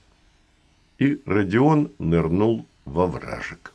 И 0.97 1.21
Родион 1.25 1.91
нырнул 1.99 2.65
во 2.85 3.07
вражек. 3.07 3.73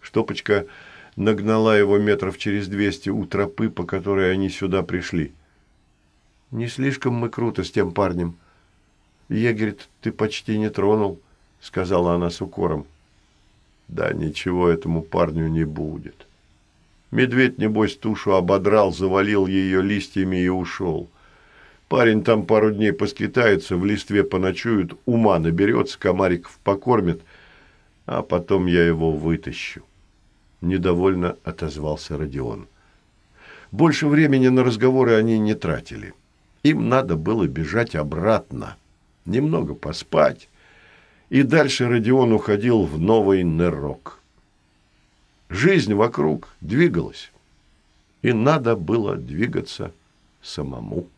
Штопочка 0.00 0.66
нагнала 1.16 1.78
его 1.78 1.98
метров 1.98 2.38
через 2.38 2.66
двести 2.66 3.10
у 3.10 3.26
тропы, 3.26 3.68
по 3.68 3.84
которой 3.84 4.32
они 4.32 4.48
сюда 4.48 4.82
пришли. 4.82 5.32
«Не 6.50 6.66
слишком 6.66 7.14
мы 7.14 7.28
круто 7.28 7.62
с 7.62 7.70
тем 7.70 7.92
парнем. 7.92 8.36
Егерь, 9.28 9.76
ты 10.00 10.10
почти 10.10 10.58
не 10.58 10.70
тронул»,— 10.70 11.20
сказала 11.60 12.14
она 12.14 12.30
с 12.30 12.40
укором. 12.40 12.86
Да 13.90 14.12
ничего 14.12 14.68
этому 14.68 15.02
парню 15.02 15.48
не 15.48 15.64
будет. 15.64 16.28
Медведь, 17.10 17.58
небось, 17.58 17.96
тушу 17.96 18.34
ободрал, 18.34 18.92
завалил 18.92 19.48
ее 19.48 19.82
листьями 19.82 20.36
и 20.36 20.48
ушел. 20.48 21.10
Парень 21.88 22.22
там 22.22 22.46
пару 22.46 22.70
дней 22.70 22.92
поскитается, 22.92 23.76
в 23.76 23.84
листве 23.84 24.22
поночует, 24.22 24.92
ума 25.06 25.40
наберется, 25.40 25.98
комариков 25.98 26.56
покормит, 26.62 27.20
а 28.06 28.22
потом 28.22 28.66
я 28.66 28.86
его 28.86 29.10
вытащу. 29.10 29.82
Недовольно 30.60 31.36
отозвался 31.42 32.16
Родион. 32.16 32.68
Больше 33.72 34.06
времени 34.06 34.46
на 34.46 34.62
разговоры 34.62 35.14
они 35.14 35.36
не 35.40 35.54
тратили. 35.54 36.14
Им 36.62 36.88
надо 36.88 37.16
было 37.16 37.48
бежать 37.48 37.96
обратно, 37.96 38.76
немного 39.24 39.74
поспать, 39.74 40.48
и 41.30 41.44
дальше 41.44 41.88
Родион 41.88 42.32
уходил 42.32 42.84
в 42.84 42.98
новый 42.98 43.44
нырок. 43.44 44.20
Жизнь 45.48 45.94
вокруг 45.94 46.48
двигалась, 46.60 47.32
и 48.22 48.32
надо 48.32 48.76
было 48.76 49.16
двигаться 49.16 49.92
самому. 50.42 51.08